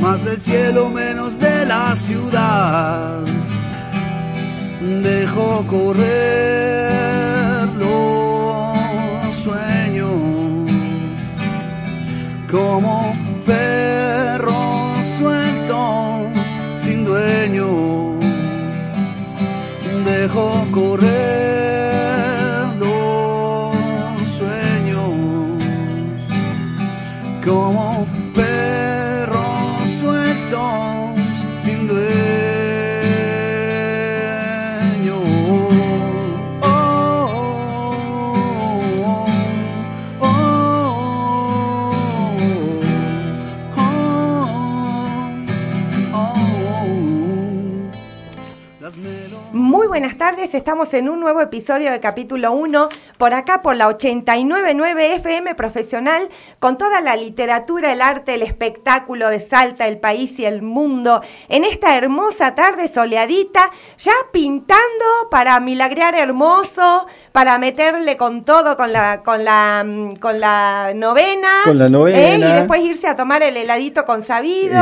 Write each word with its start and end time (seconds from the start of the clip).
más 0.00 0.24
del 0.24 0.40
cielo 0.40 0.90
menos 0.90 1.38
de 1.38 1.66
la 1.66 1.94
ciudad. 1.96 3.20
Dejo 4.80 5.66
correr 5.66 7.68
los 7.76 9.36
sueños 9.36 10.14
como 12.50 13.12
perros 13.44 15.06
sueltos 15.18 16.28
sin 16.78 17.04
dueño 17.04 18.18
dejo 20.04 20.66
correr 20.72 22.66
los 22.78 23.74
sueños 24.38 25.10
como 27.44 28.06
perros 28.34 28.67
estamos 50.44 50.94
en 50.94 51.08
un 51.08 51.18
nuevo 51.18 51.40
episodio 51.40 51.90
de 51.90 51.98
capítulo 51.98 52.52
1, 52.52 52.88
por 53.18 53.34
acá 53.34 53.60
por 53.60 53.74
la 53.74 53.88
899 53.88 55.16
FM 55.16 55.54
Profesional, 55.56 56.28
con 56.60 56.78
toda 56.78 57.00
la 57.00 57.16
literatura, 57.16 57.92
el 57.92 58.00
arte, 58.00 58.34
el 58.34 58.42
espectáculo 58.42 59.30
de 59.30 59.40
Salta, 59.40 59.88
el 59.88 59.98
país 59.98 60.38
y 60.38 60.44
el 60.44 60.62
mundo, 60.62 61.22
en 61.48 61.64
esta 61.64 61.96
hermosa 61.96 62.54
tarde 62.54 62.86
soleadita, 62.86 63.72
ya 63.98 64.12
pintando 64.32 65.04
para 65.28 65.58
milagrear 65.58 66.14
hermoso, 66.14 67.06
para 67.32 67.58
meterle 67.58 68.16
con 68.16 68.44
todo, 68.44 68.76
con 68.76 68.92
la, 68.92 69.20
con 69.24 69.44
la, 69.44 69.84
mm, 69.86 70.16
con 70.16 70.40
la 70.40 70.92
novena, 70.94 71.48
Con 71.64 71.78
la 71.78 71.88
novena. 71.88 72.18
¿eh? 72.18 72.38
y 72.38 72.52
después 72.52 72.80
irse 72.82 73.06
a 73.06 73.14
tomar 73.14 73.42
el 73.42 73.56
heladito 73.56 74.04
con 74.04 74.22
sabido. 74.22 74.74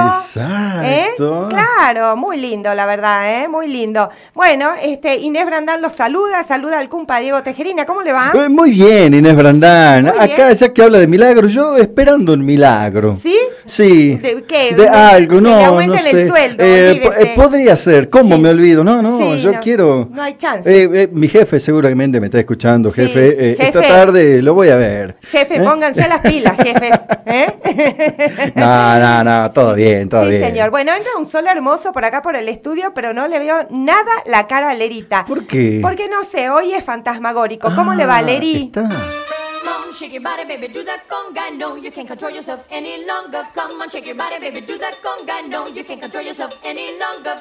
¿Eh? 0.82 1.06
Exacto. 1.10 1.48
Claro, 1.48 2.16
muy 2.16 2.36
lindo, 2.36 2.72
la 2.74 2.86
verdad, 2.86 3.42
¿eh? 3.42 3.48
Muy 3.48 3.68
lindo. 3.68 4.08
Bueno, 4.34 4.70
este, 4.82 5.16
Inés 5.16 5.46
Brandán 5.46 5.82
los 5.82 5.92
saluda, 5.92 6.44
saluda 6.44 6.78
al 6.78 6.88
cumpa 6.88 7.18
Diego 7.20 7.42
Tejerina, 7.42 7.84
¿cómo 7.86 8.02
le 8.02 8.12
va? 8.12 8.32
Eh, 8.34 8.48
Muy 8.48 8.70
bien, 8.70 9.14
Inés 9.14 9.36
Brandán. 9.36 10.04
Muy 10.04 10.12
Acá, 10.18 10.46
bien. 10.46 10.54
ya 10.56 10.72
que 10.72 10.82
habla 10.82 10.98
de 10.98 11.06
milagro, 11.06 11.48
yo 11.48 11.76
esperando 11.76 12.32
un 12.32 12.44
milagro. 12.44 13.16
¿Sí? 13.22 13.36
Sí. 13.64 14.14
¿De 14.16 14.44
qué? 14.44 14.74
De 14.74 14.82
¿De- 14.82 14.88
algo, 14.88 15.36
que 15.36 15.40
no. 15.42 15.54
aumenten 15.64 16.02
no 16.02 16.08
el 16.10 16.16
sé. 16.16 16.28
sueldo, 16.28 16.64
Eh, 16.64 16.90
olvídese. 16.90 17.22
eh, 17.22 17.32
podría 17.36 17.76
ser. 17.76 18.08
¿Cómo 18.10 18.36
Sí. 18.36 18.40
me 18.42 18.48
olvido? 18.50 18.84
No, 18.84 19.02
no, 19.02 19.18
Sí, 19.18 19.42
yo 19.42 19.52
no. 19.52 19.60
quiero. 19.60 20.08
No 20.12 20.22
hay 20.22 20.34
chance. 20.36 21.08
Mi 21.12 21.28
jefe 21.28 21.60
seguramente 21.60 22.20
me 22.20 22.30
está 22.36 22.40
escuchando, 22.40 22.92
Sí, 22.92 23.02
jefe. 23.06 23.28
Eh, 23.50 23.56
Esta 23.58 23.82
jefe. 23.82 23.92
tarde 23.92 24.42
lo 24.42 24.54
voy 24.54 24.68
a 24.68 24.76
ver. 24.76 25.16
Jefe, 25.30 25.56
¿Eh? 25.56 25.60
pónganse 25.60 26.02
a 26.02 26.08
las 26.08 26.20
pilas, 26.20 26.56
jefes. 26.56 26.90
¿eh? 27.26 28.52
No, 28.54 28.98
no, 28.98 29.24
no, 29.24 29.50
todo 29.52 29.74
bien, 29.74 30.08
todo 30.08 30.24
sí, 30.24 30.30
bien. 30.30 30.42
señor. 30.44 30.70
Bueno, 30.70 30.92
entra 30.94 31.16
un 31.16 31.28
sol 31.28 31.46
hermoso 31.46 31.92
por 31.92 32.04
acá 32.04 32.22
por 32.22 32.36
el 32.36 32.48
estudio, 32.48 32.92
pero 32.94 33.12
no 33.12 33.26
le 33.28 33.38
veo 33.38 33.66
nada 33.70 34.12
la 34.26 34.46
cara 34.46 34.70
a 34.70 34.74
Lerita. 34.74 35.24
¿Por 35.24 35.46
qué? 35.46 35.78
Porque 35.82 36.08
no 36.08 36.24
sé, 36.24 36.48
hoy 36.50 36.72
es 36.74 36.84
fantasmagórico. 36.84 37.74
¿Cómo 37.74 37.94
le 37.94 38.06
va, 38.06 38.18
Ah, 38.18 38.22
Leri? 38.22 38.64
está. 38.74 38.82
Come 38.82 38.94
on, 39.88 39.94
shake 39.98 40.12
your 40.12 40.22
body, 40.22 40.44
baby, 40.46 40.68
do 40.72 40.84
that 40.84 41.00
conga. 41.08 41.50
No, 41.56 41.76
you 41.76 41.90
can't 41.90 42.06
control 42.08 42.32
yourself 42.32 42.60
any 42.70 43.04
longer. 43.04 43.42
Come 43.54 43.80
on, 43.82 43.90
shake 43.90 44.06
your 44.06 44.16
body, 44.16 44.36
baby, 44.40 44.60
do 44.60 44.78
that 44.78 44.94
conga. 45.02 45.42
No, 45.48 45.66
you 45.68 45.84
can't 45.84 46.00
control 46.00 46.24
yourself 46.24 46.54
any 46.64 46.92
longer. 46.98 47.34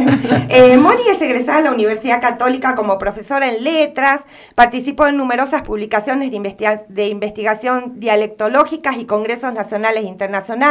Eh, 0.53 0.77
Moni 0.77 1.03
es 1.13 1.21
egresada 1.23 1.59
de 1.59 1.65
la 1.65 1.73
Universidad 1.73 2.21
Católica 2.21 2.75
como 2.75 2.99
profesora 2.99 3.49
en 3.49 3.63
letras, 3.63 4.23
participó 4.57 5.07
en 5.07 5.17
numerosas 5.17 5.63
publicaciones 5.63 6.31
de, 6.31 6.37
investiga- 6.37 6.83
de 6.89 7.07
investigación 7.09 8.01
dialectológicas 8.01 8.97
y 8.97 9.05
congresos 9.05 9.53
nacionales 9.53 10.05
e 10.05 10.09
internacionales, 10.09 10.70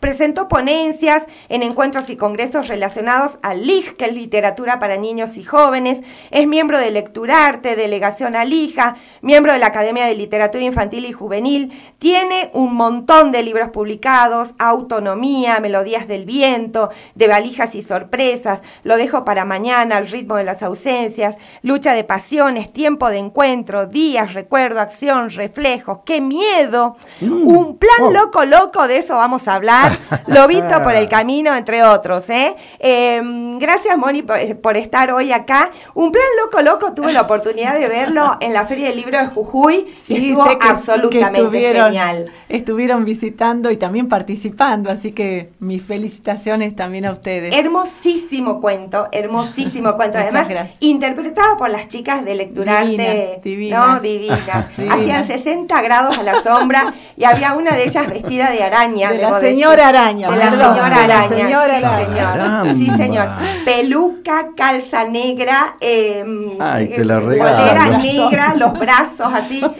presentó 0.00 0.48
ponencias 0.48 1.24
en 1.48 1.62
encuentros 1.62 2.10
y 2.10 2.16
congresos 2.16 2.68
relacionados 2.68 3.38
al 3.42 3.66
LIJ, 3.66 3.96
que 3.96 4.04
es 4.06 4.14
Literatura 4.14 4.78
para 4.78 4.98
Niños 4.98 5.36
y 5.38 5.44
Jóvenes, 5.44 6.02
es 6.30 6.46
miembro 6.46 6.78
de 6.78 6.90
Lecturarte, 6.90 7.74
delegación 7.74 8.36
Alija, 8.36 8.96
miembro 9.22 9.52
de 9.52 9.58
la 9.58 9.68
Academia 9.68 10.04
de 10.04 10.14
Literatura 10.14 10.62
Infantil 10.62 11.06
y 11.06 11.12
Juvenil, 11.12 11.72
tiene 11.98 12.50
un 12.52 12.74
montón 12.74 13.32
de 13.32 13.42
libros 13.42 13.70
publicados, 13.70 14.54
Autonomía, 14.58 15.58
Melodías 15.60 16.06
del 16.06 16.26
Viento, 16.26 16.90
de 17.14 17.28
Valijas 17.28 17.74
y 17.74 17.80
Sorpresas, 17.82 18.60
Lo 18.82 18.98
dejo 18.98 19.24
para 19.24 19.46
mañana, 19.46 19.98
El 19.98 20.08
ritmo 20.08 20.36
de 20.36 20.44
las 20.44 20.62
ausencias, 20.62 21.36
Lucha 21.62 21.94
de 21.94 22.04
pasiones, 22.04 22.72
Tiempo 22.72 23.08
de 23.08 23.16
encuentro, 23.18 23.86
Días, 23.86 24.34
Recuerdo, 24.34 24.80
Acción, 24.80 25.30
Reflejos, 25.30 26.00
¡Qué 26.04 26.20
miedo! 26.20 26.96
Mm. 27.22 27.48
Un 27.48 27.78
plan 27.78 27.94
Oh. 28.00 28.10
loco, 28.10 28.44
loco, 28.44 28.88
de 28.88 28.98
eso 28.98 29.14
vamos 29.24 29.48
a 29.48 29.54
hablar, 29.54 29.98
Lobito 30.26 30.82
por 30.82 30.94
el 30.94 31.08
camino, 31.16 31.56
entre 31.56 31.82
otros, 31.82 32.28
¿eh? 32.28 32.54
Eh, 32.78 33.22
gracias, 33.58 33.96
Moni, 33.96 34.20
por, 34.20 34.38
por 34.60 34.76
estar 34.76 35.10
hoy 35.12 35.32
acá. 35.32 35.70
Un 35.94 36.12
plan 36.12 36.24
loco, 36.42 36.60
loco, 36.60 36.92
tuve 36.92 37.10
la 37.10 37.22
oportunidad 37.22 37.72
de 37.78 37.88
verlo 37.88 38.36
en 38.40 38.52
la 38.52 38.66
Feria 38.66 38.88
del 38.88 38.96
Libro 38.96 39.18
de 39.18 39.26
Jujuy 39.28 39.94
y 40.08 40.28
estuvo 40.28 40.46
absolutamente 40.60 41.58
genial. 41.58 42.30
Estuvieron 42.48 43.04
visitando 43.04 43.70
y 43.70 43.76
también 43.76 44.08
participando, 44.08 44.90
así 44.90 45.12
que 45.12 45.50
mis 45.60 45.82
felicitaciones 45.82 46.76
también 46.76 47.06
a 47.06 47.12
ustedes. 47.12 47.54
Hermosísimo 47.54 48.60
cuento, 48.60 49.08
hermosísimo 49.12 49.94
cuento. 49.96 50.18
Además, 50.18 50.48
gracias. 50.48 50.76
interpretado 50.80 51.56
por 51.56 51.70
las 51.70 51.88
chicas 51.88 52.24
de 52.24 52.34
Lecturarte. 52.34 53.40
Divinas, 53.42 53.42
divinas. 53.42 53.88
No, 53.94 54.00
divinas. 54.00 54.66
Divinas. 54.76 54.98
Hacían 55.00 55.26
60 55.26 55.82
grados 55.82 56.18
a 56.18 56.22
la 56.22 56.42
sombra 56.42 56.94
y 57.16 57.24
había 57.24 57.54
una 57.54 57.74
de 57.74 57.84
ellas 57.84 58.08
vestida 58.08 58.50
de 58.50 58.62
araña. 58.62 59.10
De 59.10 59.18
la 59.18 59.32
decir. 59.32 59.48
señora 59.50 59.88
araña, 59.88 60.30
De 60.30 60.36
la 60.36 60.50
perdón, 60.50 60.74
señora 60.74 61.00
de 61.00 61.08
la 61.08 61.20
araña. 61.22 61.28
señora 61.28 61.78
sí, 61.78 61.84
araña. 61.84 62.62
señor. 62.62 62.76
Sí, 62.76 62.90
señor. 63.02 63.28
Peluca, 63.64 64.48
calza 64.56 65.04
negra, 65.04 65.76
eh, 65.80 66.24
Ay, 66.60 66.88
te 66.88 67.04
la 67.04 67.16
eh, 67.16 67.20
regalo. 67.20 67.56
polera 67.58 67.98
negra, 67.98 68.54
los 68.56 68.78
brazos 68.78 69.32
así. 69.32 69.60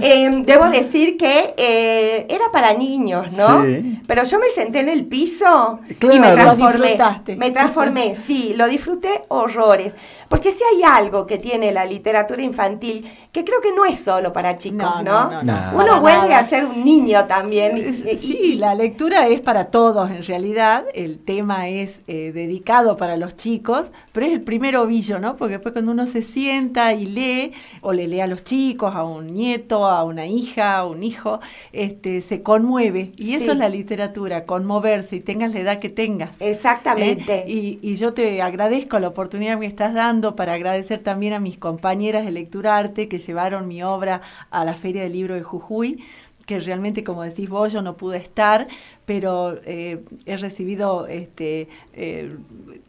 Eh, 0.00 0.30
debo 0.44 0.68
decir 0.70 1.16
que 1.16 1.54
eh, 1.56 1.97
era 2.28 2.44
para 2.52 2.72
niños, 2.74 3.32
¿no? 3.36 3.64
Sí. 3.64 4.00
Pero 4.06 4.24
yo 4.24 4.38
me 4.38 4.48
senté 4.54 4.80
en 4.80 4.88
el 4.88 5.06
piso 5.06 5.80
y 5.88 5.92
me 5.94 5.98
Claro. 5.98 6.36
Lo 6.36 6.42
transformé. 6.56 6.86
disfrutaste. 6.88 7.36
Me 7.36 7.50
transformé, 7.50 8.16
sí, 8.26 8.52
lo 8.54 8.66
disfruté 8.68 9.22
horrores. 9.28 9.92
Porque 10.28 10.52
si 10.52 10.62
hay 10.62 10.82
algo 10.82 11.26
que 11.26 11.38
tiene 11.38 11.72
la 11.72 11.84
literatura 11.86 12.42
infantil, 12.42 13.06
que 13.32 13.44
creo 13.44 13.60
que 13.62 13.72
no 13.72 13.84
es 13.86 13.98
solo 14.00 14.32
para 14.32 14.58
chicos, 14.58 14.78
¿no? 14.78 15.02
No, 15.02 15.30
no, 15.30 15.42
no, 15.42 15.72
no, 15.72 15.78
Uno 15.82 16.00
vuelve 16.00 16.28
nada. 16.28 16.38
a 16.40 16.48
ser 16.48 16.64
un 16.66 16.84
niño 16.84 17.24
también. 17.26 17.76
y- 17.78 18.10
y- 18.10 18.14
Sí, 18.16 18.56
la 18.56 18.74
lectura 18.74 19.26
es 19.28 19.40
para 19.40 19.66
todos 19.66 20.10
en 20.10 20.22
realidad, 20.22 20.84
el 20.94 21.18
tema 21.24 21.68
es 21.68 22.02
eh, 22.08 22.32
dedicado 22.34 22.96
para 22.96 23.16
los 23.16 23.36
chicos, 23.36 23.86
pero 24.12 24.26
es 24.26 24.32
el 24.32 24.42
primer 24.42 24.76
ovillo, 24.76 25.18
¿no? 25.18 25.36
Porque 25.36 25.54
después 25.54 25.72
cuando 25.72 25.92
uno 25.92 26.04
se 26.06 26.20
sienta 26.22 26.92
y 26.92 27.06
lee, 27.06 27.52
o 27.80 27.92
le 27.94 28.06
lee 28.06 28.20
a 28.20 28.26
los 28.26 28.44
chicos, 28.44 28.94
a 28.94 29.04
un 29.04 29.32
nieto, 29.32 29.86
a 29.86 30.04
una 30.04 30.26
hija, 30.26 30.76
a 30.76 30.86
un 30.86 31.02
hijo, 31.04 31.40
este, 31.72 32.20
se 32.20 32.42
conmueve. 32.42 33.12
Y 33.16 33.34
eso 33.34 33.46
Sí. 33.46 33.50
es 33.52 33.56
la 33.56 33.68
literatura, 33.70 34.44
conmoverse, 34.44 35.16
y 35.16 35.20
tengas 35.20 35.54
la 35.54 35.60
edad 35.60 35.78
que 35.78 35.88
tengas. 35.88 36.32
Exactamente. 36.40 37.34
¿eh? 37.34 37.44
Y, 37.50 37.78
y 37.82 37.94
yo 37.96 38.12
te 38.12 38.42
agradezco 38.42 38.98
la 38.98 39.08
oportunidad 39.08 39.54
que 39.54 39.60
me 39.60 39.66
estás 39.66 39.94
dando 39.94 40.17
para 40.36 40.54
agradecer 40.54 41.02
también 41.02 41.32
a 41.32 41.40
mis 41.40 41.58
compañeras 41.58 42.24
de 42.24 42.32
Lecturarte 42.32 43.08
que 43.08 43.18
llevaron 43.18 43.68
mi 43.68 43.82
obra 43.82 44.22
a 44.50 44.64
la 44.64 44.74
Feria 44.74 45.02
del 45.02 45.12
Libro 45.12 45.34
de 45.34 45.42
Jujuy, 45.42 46.04
que 46.46 46.58
realmente, 46.60 47.04
como 47.04 47.22
decís 47.22 47.48
vos, 47.48 47.72
yo 47.72 47.82
no 47.82 47.96
pude 47.96 48.16
estar, 48.16 48.68
pero 49.08 49.58
eh, 49.64 50.04
he 50.26 50.36
recibido, 50.36 51.06
este, 51.06 51.66
eh, 51.94 52.36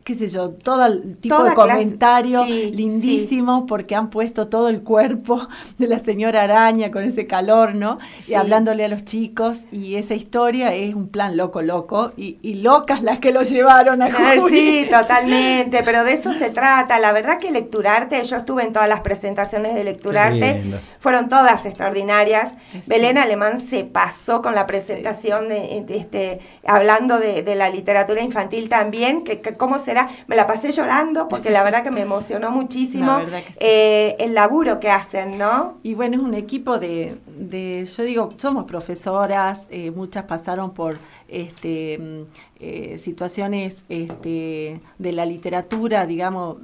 qué 0.04 0.16
sé 0.16 0.28
yo, 0.28 0.50
todo 0.52 0.86
el 0.86 1.18
tipo 1.18 1.38
Toda 1.38 1.52
de 1.52 1.56
comentario 1.56 2.44
sí, 2.46 2.72
lindísimo 2.74 3.66
porque 3.66 3.96
han 3.96 4.10
puesto 4.10 4.48
todo 4.50 4.68
el 4.68 4.84
cuerpo 4.84 5.48
de 5.78 5.88
la 5.88 6.00
señora 6.00 6.42
araña 6.44 6.92
con 6.92 7.04
ese 7.04 7.26
calor, 7.26 7.74
¿no? 7.74 8.00
Sí. 8.26 8.34
Y 8.34 8.36
hablándole 8.36 8.84
a 8.84 8.90
los 8.90 9.06
chicos 9.06 9.58
y 9.72 9.96
esa 9.96 10.14
historia 10.14 10.74
es 10.74 10.94
un 10.94 11.08
plan 11.08 11.38
loco, 11.38 11.62
loco 11.62 12.12
y, 12.18 12.38
y 12.42 12.56
locas 12.56 13.02
las 13.02 13.20
que 13.20 13.32
lo 13.32 13.44
llevaron 13.44 14.02
a 14.02 14.10
Ah, 14.12 14.36
Jujuy. 14.36 14.52
Sí, 14.52 14.88
totalmente, 14.90 15.84
pero 15.84 16.04
de 16.04 16.14
eso 16.14 16.34
se 16.34 16.50
trata. 16.50 17.00
La 17.00 17.14
verdad 17.14 17.40
que 17.40 17.52
Lecturarte, 17.52 18.22
yo 18.26 18.38
estuve 18.38 18.64
en 18.64 18.74
todas 18.74 18.90
las 18.90 19.02
presentaciones 19.02 19.74
de 19.76 19.84
Lecturarte, 19.86 20.82
fueron 21.00 21.30
todas 21.30 21.66
extraordinarias. 21.66 22.52
Sí. 22.72 22.82
Belén 22.86 23.18
Alemán 23.18 23.62
se 23.62 23.84
pasó 23.86 24.42
con 24.42 24.56
la 24.56 24.66
presentación 24.68 25.48
de, 25.50 25.84
de 25.88 25.98
este, 26.10 26.40
hablando 26.66 27.20
de, 27.20 27.44
de 27.44 27.56
la 27.56 27.70
literatura 27.70 28.22
infantil 28.22 28.68
también, 28.68 29.24
que, 29.24 29.42
que 29.42 29.56
cómo 29.56 29.78
será, 29.78 30.10
me 30.28 30.36
la 30.36 30.48
pasé 30.48 30.72
llorando 30.72 31.28
porque 31.28 31.52
la 31.52 31.62
verdad 31.62 31.84
que 31.84 31.92
me 31.92 32.02
emocionó 32.02 32.50
muchísimo 32.50 33.20
sí. 33.20 33.26
eh, 33.60 34.16
el 34.20 34.34
laburo 34.34 34.80
que 34.80 34.90
hacen, 34.90 35.38
¿no? 35.38 35.78
Y 35.84 35.94
bueno, 35.94 36.16
es 36.18 36.24
un 36.24 36.34
equipo 36.34 36.80
de, 36.80 37.16
de 37.28 37.88
yo 37.96 38.04
digo, 38.04 38.34
somos 38.38 38.66
profesoras, 38.66 39.68
eh, 39.70 39.92
muchas 39.92 40.26
pasaron 40.26 40.74
por 40.74 40.98
este, 41.28 42.00
mm, 42.00 42.22
eh, 42.60 42.98
situaciones 42.98 43.86
este, 43.88 44.82
de 44.98 45.12
la 45.12 45.26
literatura, 45.26 46.08
digamos, 46.08 46.58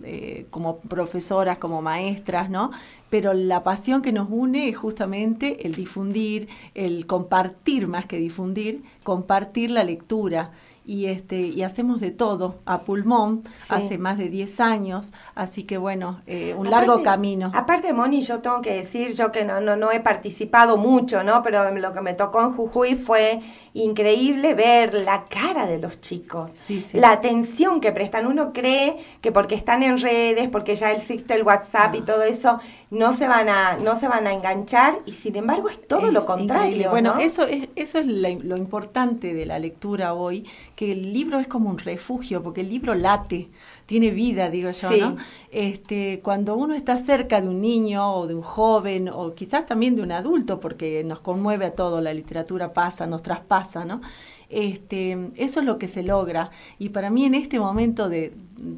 como 0.50 0.80
profesoras, 0.80 1.60
como 1.60 1.84
maestras, 1.84 2.50
¿no? 2.50 2.72
Pero 3.16 3.34
la 3.34 3.64
pasión 3.64 4.02
que 4.02 4.12
nos 4.12 4.28
une 4.30 4.68
es 4.68 4.76
justamente 4.76 5.66
el 5.66 5.74
difundir, 5.74 6.50
el 6.74 7.08
compartir 7.08 7.88
más 7.88 8.08
que 8.08 8.18
difundir, 8.18 8.84
compartir 9.04 9.72
la 9.72 9.86
lectura. 9.86 10.52
Y, 10.86 11.06
este, 11.06 11.40
y 11.40 11.64
hacemos 11.64 12.02
de 12.02 12.12
todo 12.12 12.60
a 12.66 12.80
pulmón 12.82 13.44
Sí. 13.46 13.74
hace 13.74 13.98
más 13.98 14.18
de 14.18 14.30
10 14.30 14.60
años, 14.60 15.12
así 15.34 15.64
que 15.64 15.78
bueno, 15.78 16.20
eh, 16.28 16.54
un 16.56 16.70
largo 16.70 17.02
camino. 17.02 17.52
Aparte, 17.56 17.92
Moni, 17.94 18.22
yo 18.22 18.40
tengo 18.40 18.62
que 18.62 18.74
decir, 18.74 19.14
yo 19.14 19.32
que 19.32 19.46
no, 19.46 19.62
no, 19.62 19.78
no 19.78 19.92
he 19.92 20.00
participado 20.02 20.76
mucho, 20.78 21.24
¿no? 21.24 21.42
Pero 21.42 21.72
lo 21.72 21.94
que 21.94 22.02
me 22.02 22.14
tocó 22.14 22.42
en 22.42 22.52
Jujuy 22.52 22.96
fue 22.96 23.40
increíble 23.76 24.54
ver 24.54 24.94
la 24.94 25.26
cara 25.26 25.68
de 25.68 25.78
los 25.80 26.00
chicos, 26.02 26.50
Sí, 26.56 26.82
sí. 26.82 26.98
la 26.98 27.12
atención 27.12 27.82
que 27.82 27.92
prestan. 27.92 28.26
Uno 28.26 28.54
cree 28.54 28.98
que 29.22 29.32
porque 29.32 29.56
están 29.56 29.84
en 29.84 29.98
redes, 30.00 30.48
porque 30.50 30.76
ya 30.76 30.92
existe 30.94 31.34
el 31.36 31.44
WhatsApp 31.44 31.94
y 31.96 32.00
Ah. 32.00 32.06
todo 32.06 32.24
eso, 32.24 32.60
no 32.90 33.12
se 33.14 33.28
van 33.28 33.50
a, 33.50 33.76
no 33.78 34.00
se 34.00 34.08
van 34.08 34.28
a 34.28 34.34
enganchar 34.34 35.00
y 35.06 35.12
sin 35.12 35.36
embargo 35.36 35.70
es 35.70 35.86
todo 35.88 36.08
Es 36.08 36.14
lo 36.14 36.22
increíble. 36.22 36.48
contrario. 36.48 36.90
Bueno, 36.90 37.16
¿no? 37.16 37.20
eso 37.20 37.44
es, 37.46 37.68
eso 37.76 38.00
es 38.00 38.08
la- 38.08 38.30
lo 38.30 38.56
importante 38.58 39.34
de 39.34 39.46
la 39.46 39.60
lectura 39.60 40.14
hoy, 40.14 40.46
que 40.78 40.92
el 40.94 41.12
libro 41.14 41.40
es 41.40 41.48
como 41.48 41.70
un 41.70 41.78
refugio, 41.78 42.42
porque 42.42 42.62
el 42.62 42.70
libro 42.70 42.96
late, 42.96 43.50
tiene 43.86 44.10
vida, 44.12 44.50
digo 44.50 44.72
yo, 44.72 44.90
Sí. 44.90 45.00
¿no? 45.00 45.18
Este, 45.52 46.20
cuando 46.24 46.56
uno 46.56 46.74
está 46.74 46.98
cerca 46.98 47.40
de 47.40 47.48
un 47.48 47.62
niño 47.62 48.14
o 48.16 48.28
de 48.28 48.36
un 48.36 48.42
joven 48.42 49.10
o 49.10 49.34
quizás 49.36 49.66
también 49.66 49.96
de 49.96 50.02
un 50.02 50.12
adulto, 50.12 50.60
porque 50.60 51.04
nos 51.04 51.20
conmueve 51.20 51.66
a 51.66 51.72
todo, 51.76 52.02
la 52.02 52.14
literatura 52.14 52.74
pasa, 52.74 53.06
nos 53.06 53.22
traspasa, 53.24 53.86
¿no? 53.86 54.02
Este, 54.50 55.32
eso 55.38 55.60
es 55.60 55.66
lo 55.66 55.80
que 55.80 55.88
se 55.88 56.04
logra 56.04 56.52
y 56.78 56.90
para 56.90 57.10
mí 57.10 57.26
en 57.26 57.34
este 57.34 57.60
momento 57.60 58.10
de 58.10 58.34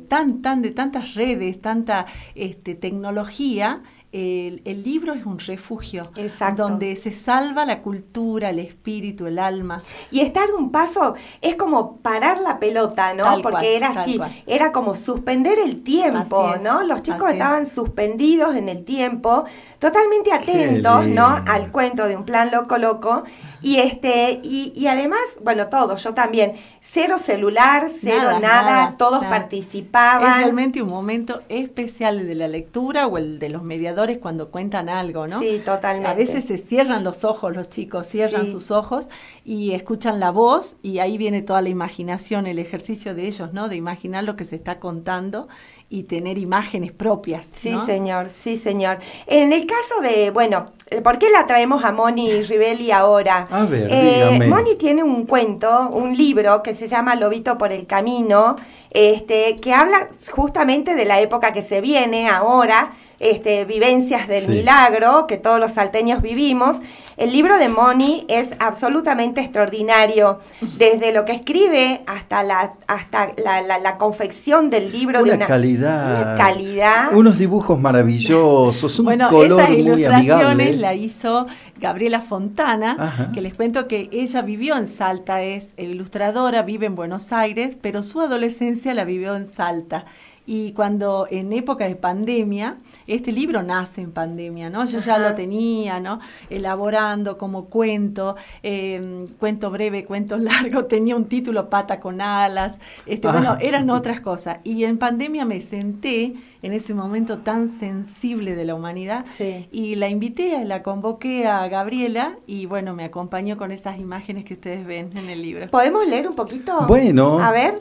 tan 0.07 0.41
tan 0.41 0.61
de 0.61 0.71
tantas 0.71 1.13
redes, 1.13 1.59
tanta 1.61 2.05
este, 2.35 2.73
tecnología, 2.75 3.81
el, 4.11 4.61
el 4.65 4.83
libro 4.83 5.13
es 5.13 5.25
un 5.25 5.37
refugio 5.39 6.03
Exacto. 6.15 6.63
donde 6.63 6.95
se 6.95 7.11
salva 7.11 7.65
la 7.65 7.81
cultura, 7.81 8.49
el 8.51 8.59
espíritu, 8.59 9.27
el 9.27 9.37
alma. 9.37 9.83
Y 10.11 10.21
estar 10.21 10.51
un 10.53 10.71
paso 10.71 11.15
es 11.41 11.55
como 11.55 11.97
parar 11.97 12.39
la 12.39 12.57
pelota, 12.59 13.13
¿no? 13.13 13.23
Tal 13.23 13.41
Porque 13.41 13.51
cual, 13.57 13.65
era 13.65 13.89
así, 13.89 14.17
cual. 14.17 14.31
era 14.45 14.71
como 14.71 14.95
suspender 14.95 15.59
el 15.59 15.83
tiempo, 15.83 16.55
¿no? 16.61 16.83
Los 16.83 17.01
chicos 17.01 17.27
es. 17.27 17.33
estaban 17.33 17.65
suspendidos 17.65 18.55
en 18.55 18.69
el 18.69 18.85
tiempo, 18.85 19.43
totalmente 19.79 20.31
atentos, 20.31 21.05
¿no? 21.07 21.25
Al 21.45 21.71
cuento 21.71 22.07
de 22.07 22.15
un 22.15 22.23
plan 22.25 22.49
loco 22.51 22.77
loco. 22.77 23.23
Y 23.61 23.77
este, 23.79 24.39
y, 24.43 24.71
y 24.75 24.87
además, 24.87 25.19
bueno, 25.41 25.67
todos, 25.67 26.03
yo 26.03 26.13
también, 26.13 26.53
cero 26.79 27.17
celular, 27.19 27.87
cero 28.01 28.39
nada, 28.39 28.39
Nada, 28.39 28.61
nada, 28.61 28.95
todos 28.97 29.21
nada. 29.21 29.29
participaban. 29.29 30.29
Es 30.31 30.37
realmente 30.37 30.81
un 30.81 30.89
momento 30.89 31.41
especial 31.49 32.25
de 32.27 32.35
la 32.35 32.47
lectura 32.47 33.07
o 33.07 33.17
el 33.17 33.39
de 33.39 33.49
los 33.49 33.63
mediadores 33.63 33.96
cuando 34.21 34.49
cuentan 34.51 34.89
algo, 34.89 35.27
¿no? 35.27 35.39
Sí, 35.39 35.61
totalmente. 35.65 36.07
A 36.09 36.13
veces 36.13 36.45
se 36.45 36.57
cierran 36.57 37.03
los 37.03 37.23
ojos 37.23 37.55
los 37.55 37.69
chicos, 37.69 38.07
cierran 38.07 38.45
Sí. 38.45 38.51
sus 38.51 38.71
ojos 38.71 39.07
y 39.43 39.71
escuchan 39.73 40.19
la 40.19 40.31
voz 40.31 40.75
y 40.83 40.99
ahí 40.99 41.17
viene 41.17 41.41
toda 41.41 41.61
la 41.61 41.69
imaginación, 41.69 42.45
el 42.47 42.59
ejercicio 42.59 43.15
de 43.15 43.27
ellos, 43.27 43.53
¿no? 43.53 43.69
De 43.69 43.75
imaginar 43.75 44.23
lo 44.23 44.35
que 44.35 44.43
se 44.43 44.55
está 44.55 44.79
contando 44.79 45.47
y 45.89 46.03
tener 46.03 46.37
imágenes 46.37 46.91
propias. 46.91 47.47
Sí, 47.53 47.73
señor, 47.85 48.27
sí, 48.29 48.57
señor. 48.57 48.99
En 49.25 49.53
el 49.53 49.65
caso 49.65 50.01
de, 50.01 50.31
bueno, 50.31 50.65
¿por 51.01 51.17
qué 51.17 51.29
la 51.31 51.47
traemos 51.47 51.83
a 51.85 51.93
Moni 51.93 52.43
Rivelli 52.43 52.91
ahora? 52.91 53.47
A 53.49 53.63
ver, 53.65 53.87
Eh, 53.89 54.15
dígame. 54.25 54.47
Moni 54.47 54.75
tiene 54.75 55.01
un 55.03 55.25
cuento, 55.25 55.87
un 55.89 56.15
libro 56.15 56.61
que 56.61 56.73
se 56.75 56.87
llama 56.87 57.15
Lobito 57.15 57.57
por 57.57 57.71
el 57.71 57.87
Camino, 57.87 58.57
este, 58.91 59.55
que 59.55 59.73
habla 59.73 60.09
justamente 60.29 60.93
de 60.93 61.05
la 61.05 61.21
época 61.21 61.53
que 61.53 61.61
se 61.61 61.79
viene 61.79 62.27
ahora, 62.29 62.91
este, 63.19 63.65
vivencias 63.65 64.27
del 64.27 64.43
Sí. 64.43 64.51
milagro 64.51 65.25
que 65.27 65.37
todos 65.37 65.59
los 65.59 65.71
salteños 65.73 66.21
vivimos. 66.21 66.77
El 67.17 67.31
libro 67.31 67.57
de 67.57 67.67
Moni 67.67 68.25
es 68.27 68.49
absolutamente 68.59 69.41
extraordinario, 69.41 70.39
desde 70.77 71.11
lo 71.11 71.25
que 71.25 71.31
escribe 71.31 72.01
hasta 72.05 72.43
la, 72.43 72.73
hasta 72.85 73.31
la, 73.43 73.61
la- 73.63 73.79
la 73.79 73.97
confección 73.97 74.69
del 74.69 74.91
libro 74.91 75.19
de 75.23 75.29
Una 75.31 75.35
una 75.37 75.45
calidad. 75.47 76.21
una 76.21 76.37
calidad. 76.37 77.13
Unos 77.15 77.39
dibujos 77.39 77.79
maravillosos, 77.79 78.99
un 78.99 79.05
bueno, 79.05 79.29
color 79.29 79.61
esas 79.61 79.69
muy 79.71 79.79
ilustraciones 79.81 80.37
amigable. 80.67 80.73
la 80.77 80.93
hizo 80.93 81.47
Gabriela 81.79 82.21
Fontana, 82.21 82.95
Ajá. 82.99 83.31
que 83.33 83.41
les 83.41 83.55
cuento 83.55 83.87
que 83.87 84.09
ella 84.11 84.41
vivió 84.43 84.77
en 84.77 84.87
Salta, 84.87 85.41
es 85.41 85.69
ilustradora, 85.77 86.61
vive 86.61 86.85
en 86.85 86.95
Buenos 86.95 87.33
Aires, 87.33 87.77
pero 87.81 88.03
su 88.03 88.21
adolescencia 88.21 88.93
la 88.93 89.05
vivió 89.05 89.35
en 89.35 89.47
Salta. 89.47 90.05
Y 90.49 90.71
cuando 90.71 91.27
en 91.29 91.51
época 91.51 91.85
de 91.87 91.95
pandemia, 91.97 92.77
este 93.05 93.33
libro 93.33 93.61
nace 93.63 93.99
en 94.01 94.13
pandemia, 94.13 94.69
¿no? 94.69 94.85
Yo 94.85 94.99
ya 94.99 95.17
lo 95.17 95.35
tenía, 95.35 95.99
¿no? 95.99 96.19
Elaborando 96.49 97.37
como 97.37 97.65
cuento, 97.65 98.35
eh, 98.63 99.25
cuento 99.39 99.69
breve, 99.69 100.05
cuento 100.05 100.37
largo, 100.73 100.85
tenía 100.85 101.15
un 101.17 101.25
título 101.25 101.69
Pata 101.69 101.99
con 101.99 102.21
alas, 102.21 102.79
este, 103.05 103.27
Ah. 103.27 103.31
bueno, 103.33 103.57
eran 103.59 103.89
otras 103.89 104.21
cosas. 104.21 104.59
Y 104.63 104.85
en 104.85 104.97
pandemia 104.97 105.43
me 105.45 105.59
senté 105.59 106.33
en 106.63 106.73
ese 106.73 106.93
momento 106.93 107.39
tan 107.39 107.67
sensible 107.67 108.55
de 108.55 108.63
la 108.65 108.73
humanidad 108.73 109.25
Sí. 109.35 109.67
y 109.71 109.95
la 109.95 110.07
invité, 110.09 110.63
la 110.65 110.81
convoqué 110.81 111.45
a 111.45 111.67
Gabriela 111.67 112.35
y 112.47 112.65
bueno, 112.65 112.93
me 112.95 113.03
acompañó 113.03 113.57
con 113.57 113.71
esas 113.71 113.99
imágenes 113.99 114.45
que 114.45 114.53
ustedes 114.55 114.87
ven 114.87 115.09
en 115.15 115.29
el 115.29 115.41
libro. 115.41 115.67
¿Podemos 115.69 116.07
leer 116.07 116.27
un 116.27 116.35
poquito? 116.35 116.85
Bueno. 116.87 117.37
A 117.39 117.51
ver. 117.51 117.79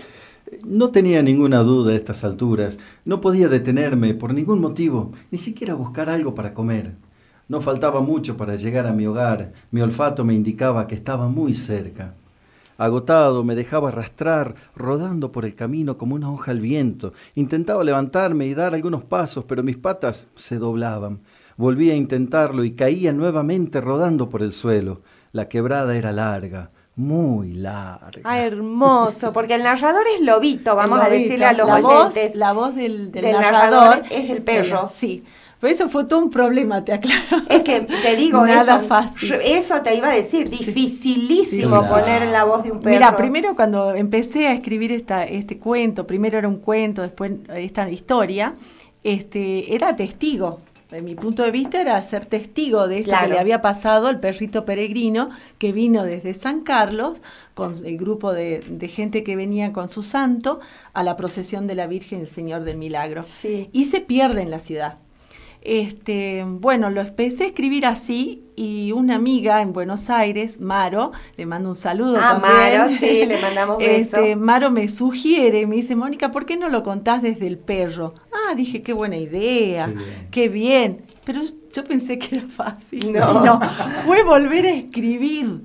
No 0.64 0.90
tenía 0.90 1.22
ninguna 1.22 1.62
duda 1.62 1.92
a 1.92 1.96
estas 1.96 2.22
alturas. 2.22 2.78
No 3.04 3.20
podía 3.20 3.48
detenerme 3.48 4.14
por 4.14 4.32
ningún 4.32 4.60
motivo, 4.60 5.12
ni 5.30 5.38
siquiera 5.38 5.74
buscar 5.74 6.08
algo 6.08 6.34
para 6.34 6.54
comer. 6.54 6.94
No 7.48 7.60
faltaba 7.60 8.00
mucho 8.00 8.36
para 8.36 8.56
llegar 8.56 8.86
a 8.86 8.92
mi 8.92 9.06
hogar. 9.06 9.52
Mi 9.72 9.80
olfato 9.80 10.24
me 10.24 10.34
indicaba 10.34 10.86
que 10.86 10.94
estaba 10.94 11.28
muy 11.28 11.54
cerca. 11.54 12.14
Agotado, 12.78 13.42
me 13.42 13.56
dejaba 13.56 13.88
arrastrar, 13.88 14.54
rodando 14.76 15.32
por 15.32 15.44
el 15.46 15.54
camino 15.54 15.98
como 15.98 16.14
una 16.14 16.30
hoja 16.30 16.52
al 16.52 16.60
viento. 16.60 17.12
Intentaba 17.34 17.82
levantarme 17.82 18.46
y 18.46 18.54
dar 18.54 18.74
algunos 18.74 19.02
pasos, 19.02 19.44
pero 19.48 19.62
mis 19.62 19.76
patas 19.76 20.26
se 20.36 20.58
doblaban. 20.58 21.20
Volví 21.56 21.90
a 21.90 21.96
intentarlo 21.96 22.64
y 22.64 22.72
caía 22.72 23.12
nuevamente 23.12 23.80
rodando 23.80 24.28
por 24.28 24.42
el 24.42 24.52
suelo. 24.52 25.00
La 25.32 25.48
quebrada 25.48 25.96
era 25.96 26.12
larga, 26.12 26.70
muy 26.96 27.52
larga. 27.52 28.20
Ah, 28.24 28.40
hermoso, 28.40 29.32
porque 29.32 29.54
el 29.54 29.62
narrador 29.62 30.04
es 30.14 30.22
Lobito, 30.22 30.74
vamos 30.74 31.00
a 31.02 31.08
decirle 31.10 31.44
a 31.44 31.52
los 31.52 31.68
la 31.68 31.74
oyentes. 31.74 32.30
Voz, 32.30 32.36
la 32.36 32.52
voz 32.52 32.74
del, 32.74 33.12
del 33.12 33.22
del 33.24 33.32
narrador, 33.32 33.80
narrador 33.98 34.04
es 34.10 34.30
el 34.30 34.42
perro. 34.42 34.88
Sí, 34.88 35.22
pero 35.60 35.72
eso 35.74 35.88
fue 35.90 36.04
todo 36.06 36.20
un 36.20 36.30
problema, 36.30 36.84
te 36.84 36.94
aclaro. 36.94 37.42
Es 37.50 37.62
que 37.62 37.80
te 37.82 38.16
digo 38.16 38.46
Nada 38.46 38.78
eso, 38.78 38.86
fácil. 38.86 39.32
eso 39.42 39.80
te 39.82 39.94
iba 39.94 40.08
a 40.08 40.14
decir, 40.14 40.48
dificilísimo 40.48 41.82
Sí. 41.82 41.88
poner 41.88 42.28
la 42.28 42.44
voz 42.44 42.64
de 42.64 42.72
un 42.72 42.80
perro. 42.80 42.94
Mira, 42.94 43.16
primero 43.16 43.54
cuando 43.54 43.94
empecé 43.94 44.46
a 44.48 44.52
escribir 44.52 44.92
esta, 44.92 45.24
este 45.24 45.58
cuento, 45.58 46.06
primero 46.06 46.38
era 46.38 46.48
un 46.48 46.60
cuento, 46.60 47.02
después 47.02 47.32
esta 47.54 47.88
historia, 47.90 48.54
este, 49.04 49.74
era 49.74 49.94
testigo. 49.96 50.60
De 50.90 51.02
mi 51.02 51.14
punto 51.16 51.42
de 51.42 51.50
vista 51.50 51.80
era 51.80 52.00
ser 52.02 52.26
testigo 52.26 52.86
de 52.88 52.98
esto 52.98 53.10
Claro. 53.10 53.26
que 53.26 53.32
le 53.34 53.38
había 53.40 53.60
pasado 53.62 54.06
al 54.06 54.20
perrito 54.20 54.64
peregrino 54.64 55.30
que 55.58 55.72
vino 55.72 56.04
desde 56.04 56.32
San 56.34 56.62
Carlos 56.62 57.20
con 57.54 57.74
el 57.84 57.96
grupo 57.98 58.32
de, 58.32 58.60
de 58.68 58.88
gente 58.88 59.24
que 59.24 59.34
venía 59.36 59.72
con 59.72 59.88
su 59.88 60.02
santo 60.02 60.60
a 60.92 61.02
la 61.02 61.16
procesión 61.16 61.66
de 61.66 61.74
la 61.74 61.86
Virgen 61.88 62.20
del 62.20 62.28
Señor 62.28 62.62
del 62.64 62.76
Milagro. 62.78 63.24
Sí. 63.42 63.68
Y 63.72 63.86
se 63.86 64.00
pierde 64.00 64.42
en 64.42 64.50
la 64.50 64.60
ciudad. 64.60 64.98
Este, 65.62 66.44
bueno, 66.46 66.90
lo 66.90 67.00
empecé 67.00 67.44
a 67.44 67.46
escribir 67.48 67.86
así 67.86 68.44
y 68.54 68.92
una 68.92 69.16
amiga 69.16 69.62
en 69.62 69.72
Buenos 69.72 70.10
Aires, 70.10 70.60
Maro, 70.60 71.10
le 71.36 71.46
mando 71.46 71.70
un 71.70 71.76
saludo 71.76 72.18
Ah, 72.20 72.38
también. 72.40 72.78
Maro, 72.78 72.88
sí, 73.00 73.26
le 73.26 73.40
mandamos 73.40 73.78
beso. 73.84 74.20
Este, 74.20 74.36
Maro 74.36 74.70
me 74.70 74.86
sugiere, 74.88 75.66
me 75.66 75.76
dice, 75.76 75.96
Mónica, 75.96 76.30
¿por 76.30 76.46
qué 76.46 76.56
no 76.56 76.68
lo 76.68 76.84
contás 76.84 77.22
desde 77.22 77.48
el 77.48 77.58
perro? 77.58 78.14
Ah, 78.50 78.54
dije, 78.54 78.82
qué 78.82 78.92
buena 78.92 79.16
idea, 79.16 79.86
Qué 79.86 79.92
bien. 79.94 80.28
qué 80.30 80.48
bien. 80.48 81.02
Pero 81.24 81.40
yo 81.74 81.84
pensé 81.84 82.18
que 82.18 82.36
era 82.36 82.48
fácil. 82.48 83.12
No. 83.12 83.44
No, 83.44 83.60
fue 84.04 84.22
volver 84.22 84.66
a 84.66 84.70
escribir, 84.70 85.62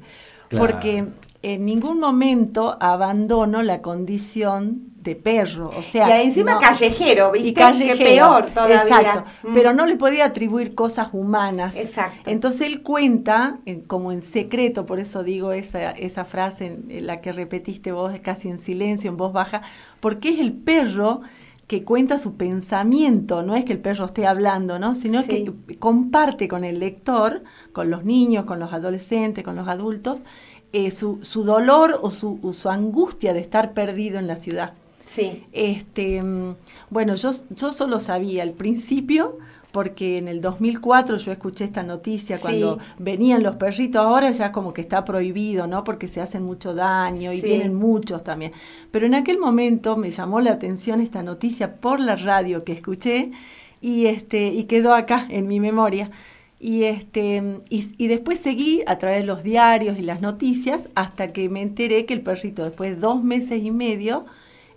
Claro. 0.50 0.66
porque 0.66 1.06
en 1.44 1.66
ningún 1.66 2.00
momento 2.00 2.78
abandono 2.80 3.62
la 3.64 3.82
condición 3.82 4.82
de 5.02 5.16
perro, 5.16 5.72
o 5.76 5.82
sea, 5.82 6.22
y 6.22 6.28
encima 6.28 6.54
no- 6.54 6.60
callejero, 6.60 7.32
¿viste? 7.32 7.48
y 7.50 7.54
callejero, 7.54 7.98
Que 7.98 8.04
peor 8.04 8.46
todavía. 8.52 8.84
Exacto, 8.84 9.24
Mm. 9.48 9.54
pero 9.56 9.74
no 9.74 9.88
le 9.88 9.96
podía 9.96 10.26
atribuir 10.26 10.76
cosas 10.76 11.08
humanas. 11.14 11.76
Exacto. 11.76 12.30
Entonces 12.30 12.62
él 12.62 12.84
cuenta, 12.84 13.58
en- 13.66 13.82
como 13.82 14.12
en 14.12 14.22
secreto, 14.22 14.86
por 14.86 15.00
eso 15.00 15.24
digo 15.24 15.54
esa, 15.54 15.92
esa 15.92 16.24
frase 16.26 16.68
en, 16.68 16.86
en 16.92 17.08
la 17.08 17.18
que 17.18 17.32
repetiste 17.32 17.92
vos, 17.92 18.14
casi 18.22 18.50
en 18.50 18.60
silencio, 18.60 19.10
en 19.10 19.18
voz 19.18 19.34
baja, 19.34 19.64
porque 20.02 20.30
es 20.30 20.40
el 20.40 20.54
perro 20.54 21.22
que 21.72 21.84
cuenta 21.86 22.18
su 22.18 22.36
pensamiento, 22.36 23.44
no 23.44 23.56
es 23.56 23.64
que 23.66 23.74
el 23.74 23.80
perro 23.80 24.06
esté 24.06 24.28
hablando, 24.28 24.78
¿no? 24.80 24.94
sino 24.96 25.24
Sí. 25.24 25.28
que 25.68 25.78
comparte 25.80 26.48
con 26.50 26.64
el 26.66 26.80
lector, 26.80 27.44
con 27.74 27.90
los 27.90 28.04
niños, 28.04 28.46
con 28.46 28.60
los 28.60 28.74
adolescentes, 28.74 29.44
con 29.46 29.56
los 29.56 29.68
adultos, 29.68 30.22
eh, 30.74 30.92
su, 30.92 31.20
su 31.24 31.44
dolor 31.44 32.00
o 32.02 32.10
su, 32.12 32.40
o 32.44 32.54
su 32.54 32.70
angustia 32.70 33.34
de 33.34 33.40
estar 33.40 33.74
perdido 33.74 34.20
en 34.20 34.28
la 34.28 34.36
ciudad. 34.36 34.74
Sí. 35.06 35.44
Este, 35.54 36.22
mm, 36.22 36.56
bueno, 36.90 37.16
yo, 37.16 37.32
yo 37.50 37.72
solo 37.72 38.00
sabía 38.00 38.44
al 38.44 38.52
principio, 38.54 39.38
porque 39.72 40.18
en 40.18 40.28
el 40.28 40.42
2004 40.42 41.18
yo 41.18 41.32
escuché 41.32 41.66
esta 41.66 41.84
noticia 41.84 42.38
Sí. 42.38 42.42
cuando 42.42 42.80
venían 42.98 43.44
los 43.44 43.56
perritos, 43.56 44.02
ahora 44.02 44.32
ya 44.32 44.52
como 44.52 44.74
que 44.74 44.82
está 44.82 45.04
prohibido, 45.06 45.68
¿no? 45.68 45.84
Porque 45.84 46.08
se 46.08 46.22
hacen 46.22 46.44
mucho 46.44 46.74
daño 46.74 47.32
y 47.34 47.42
vienen 47.42 47.74
muchos 47.76 48.24
también. 48.24 48.52
Pero 48.92 49.06
en 49.06 49.16
aquel 49.16 49.40
momento 49.40 49.98
me 49.98 50.12
llamó 50.12 50.42
la 50.42 50.52
atención 50.54 51.02
esta 51.02 51.24
noticia 51.24 51.76
por 51.76 52.00
la 52.00 52.16
radio 52.16 52.64
que 52.64 52.74
escuché 52.74 53.32
y 53.82 54.06
este 54.08 54.48
y 54.50 54.66
quedó 54.66 54.94
acá 54.94 55.26
en 55.30 55.48
mi 55.48 55.60
memoria. 55.60 56.12
Y 56.60 56.84
este 56.84 57.42
y, 57.70 57.86
y 57.98 58.08
después 58.08 58.40
seguí 58.40 58.82
a 58.86 58.98
través 59.00 59.22
de 59.22 59.28
los 59.28 59.44
diarios 59.44 59.98
y 59.98 60.02
las 60.04 60.22
noticias 60.22 60.88
hasta 60.96 61.34
que 61.34 61.50
me 61.50 61.62
enteré 61.62 62.06
que 62.06 62.14
el 62.14 62.22
perrito 62.22 62.64
después 62.64 62.92
de 62.96 63.02
dos 63.02 63.24
meses 63.24 63.64
y 63.64 63.72
medio 63.72 64.26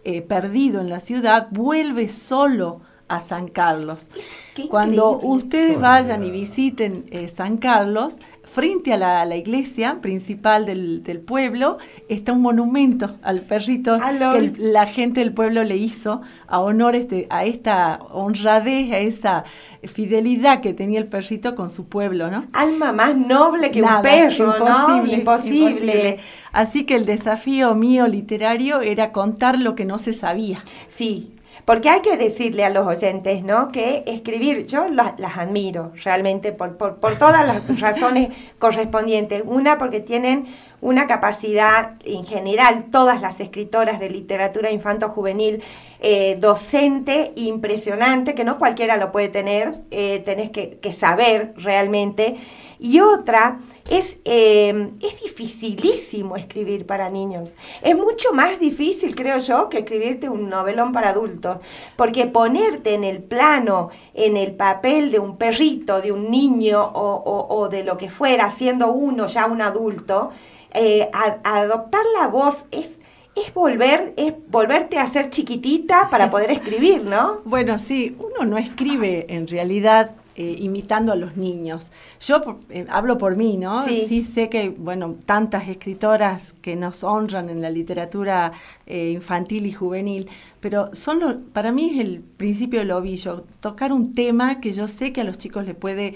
eh, 0.05 0.23
perdido 0.23 0.81
en 0.81 0.89
la 0.89 1.01
ciudad 1.01 1.49
vuelve 1.51 2.09
solo 2.09 2.81
a 3.09 3.21
San 3.21 3.49
Carlos. 3.49 4.11
Qué 4.55 4.69
Cuando 4.69 5.19
ustedes 5.19 5.81
vayan 5.81 6.25
y 6.25 6.31
visiten 6.31 7.05
eh, 7.11 7.29
San 7.29 7.59
Carlos, 7.59 8.17
frente 8.45 8.93
a 8.93 8.97
la, 8.97 9.21
a 9.23 9.25
la 9.25 9.35
iglesia 9.37 9.99
principal 10.01 10.65
del, 10.65 11.03
del 11.03 11.19
pueblo 11.21 11.79
está 12.09 12.33
un 12.33 12.43
monumento 12.43 13.17
al 13.23 13.41
perrito 13.41 13.97
Ah, 14.01 14.13
que 14.31 14.39
el- 14.39 14.73
la 14.73 14.87
gente 14.87 15.21
del 15.21 15.33
pueblo 15.33 15.65
le 15.65 15.77
hizo 15.77 16.23
a 16.47 16.61
honor 16.61 16.95
este, 16.95 17.27
a 17.31 17.45
esta 17.45 17.99
honradez, 18.13 18.93
a 18.93 18.99
esa 18.99 19.45
fidelidad 19.83 20.61
que 20.61 20.73
tenía 20.73 21.01
el 21.01 21.07
perrito 21.09 21.55
con 21.57 21.71
su 21.71 21.89
pueblo, 21.89 22.31
¿no? 22.31 22.47
Alma 22.53 22.93
más 22.93 23.17
noble 23.17 23.71
que 23.71 23.81
Nada, 23.81 23.97
un 23.99 24.03
perro, 24.03 24.59
¿no? 24.59 25.05
imposible. 25.07 26.21
Así 26.53 26.85
que 26.85 26.95
el 26.95 27.07
desafío 27.07 27.75
mío 27.75 28.07
literario 28.07 28.81
era 28.81 29.11
contar 29.11 29.59
lo 29.59 29.75
que 29.75 29.85
no 29.85 29.99
se 29.99 30.13
sabía. 30.13 30.63
Sí, 30.89 31.34
porque 31.65 31.89
hay 31.89 32.01
que 32.03 32.17
decirle 32.17 32.65
a 32.65 32.71
los 32.71 32.87
oyentes, 32.87 33.43
¿no? 33.45 33.69
Que 33.73 34.03
escribir, 34.07 34.67
yo 34.67 34.89
la- 34.89 35.15
las 35.19 35.37
admiro 35.39 35.93
realmente 36.05 36.53
por, 36.53 36.77
por, 36.77 36.97
por 37.01 37.17
todas 37.19 37.47
las 37.47 37.63
razones 37.81 38.31
correspondientes. 38.59 39.43
Una, 39.47 39.79
porque 39.79 40.01
tienen 40.01 40.47
una 40.81 41.07
capacidad, 41.07 41.93
en 42.05 42.25
general, 42.27 42.87
todas 42.91 43.21
las 43.23 43.41
escritoras 43.41 43.99
de 44.01 44.11
literatura 44.11 44.71
infanto-juvenil, 44.71 45.63
eh, 46.01 46.37
docente 46.39 47.33
impresionante, 47.37 48.35
que 48.35 48.45
no 48.45 48.59
cualquiera 48.59 48.97
lo 48.99 49.11
puede 49.11 49.29
tener, 49.29 49.71
eh, 49.91 50.23
tenés 50.25 50.51
que, 50.51 50.79
que 50.81 50.93
saber 50.93 51.55
realmente. 51.57 52.37
Y 52.85 53.01
otra, 53.01 53.61
es, 53.91 54.19
eh, 54.27 54.91
es 55.01 55.23
dificilísimo 55.23 56.37
escribir 56.37 56.85
para 56.85 57.09
niños. 57.09 57.49
Es 57.83 57.97
mucho 57.97 58.35
más 58.35 58.61
difícil, 58.61 59.15
creo 59.17 59.39
yo, 59.39 59.71
que 59.71 59.79
escribirte 59.79 60.29
un 60.29 60.51
novelón 60.51 60.93
para 60.93 61.09
adultos, 61.09 61.57
porque 61.97 62.27
ponerte 62.27 62.93
en 62.93 63.05
el 63.05 63.23
plano, 63.23 63.89
en 64.13 64.37
el 64.37 64.53
papel 64.53 65.11
de 65.11 65.19
un 65.19 65.39
perrito, 65.39 66.03
de 66.03 66.13
un 66.13 66.31
niño 66.31 66.79
o, 66.85 67.15
o- 67.25 67.57
o 67.57 67.69
de 67.71 67.85
lo 67.85 67.97
que 67.97 68.11
fuera, 68.11 68.51
siendo 68.51 68.93
uno 68.93 69.29
ya 69.29 69.47
un 69.47 69.63
adulto, 69.63 70.31
eh, 70.75 71.09
a- 71.13 71.39
adoptar 71.61 72.03
la 72.21 72.27
voz 72.27 72.67
es, 72.71 72.99
es 73.35 73.55
volver, 73.55 74.13
es 74.19 74.35
volverte 74.51 74.99
a 74.99 75.09
ser 75.09 75.31
chiquitita 75.31 76.11
para 76.11 76.29
poder 76.35 76.51
escribir, 76.51 77.03
¿no? 77.03 77.39
Bueno, 77.47 77.79
sí, 77.79 78.15
uno 78.19 78.45
no 78.45 78.59
escribe 78.59 79.25
en 79.31 79.49
realidad 79.49 80.11
eh, 80.37 80.57
imitando 80.61 81.13
a 81.13 81.17
los 81.17 81.37
niños. 81.37 81.87
Yo 82.21 82.61
eh, 82.71 82.87
hablo 82.89 83.19
por 83.19 83.37
mí, 83.37 83.57
¿no? 83.57 83.85
Sí. 83.85 84.25
sé 84.25 84.49
que, 84.49 84.71
bueno, 84.71 85.17
tantas 85.27 85.69
escritoras 85.69 86.53
que 86.55 86.77
nos 86.77 87.05
honran 87.05 87.49
en 87.51 87.61
la 87.63 87.71
literatura 87.71 88.53
eh, 88.87 89.11
infantil 89.13 89.67
y 89.67 89.73
juvenil, 89.73 90.29
pero 90.61 90.95
son 90.95 91.21
lo- 91.21 91.41
para 91.53 91.73
mí 91.73 91.91
es 91.95 92.01
el 92.01 92.21
principio 92.21 92.81
del 92.81 92.91
ovillo, 92.93 93.45
tocar 93.61 93.93
un 93.93 94.15
tema 94.15 94.61
que 94.61 94.73
yo 94.73 94.89
sé 94.89 95.13
que 95.13 95.21
a 95.21 95.25
los 95.25 95.39
chicos 95.39 95.67
les 95.67 95.77
puede 95.77 96.15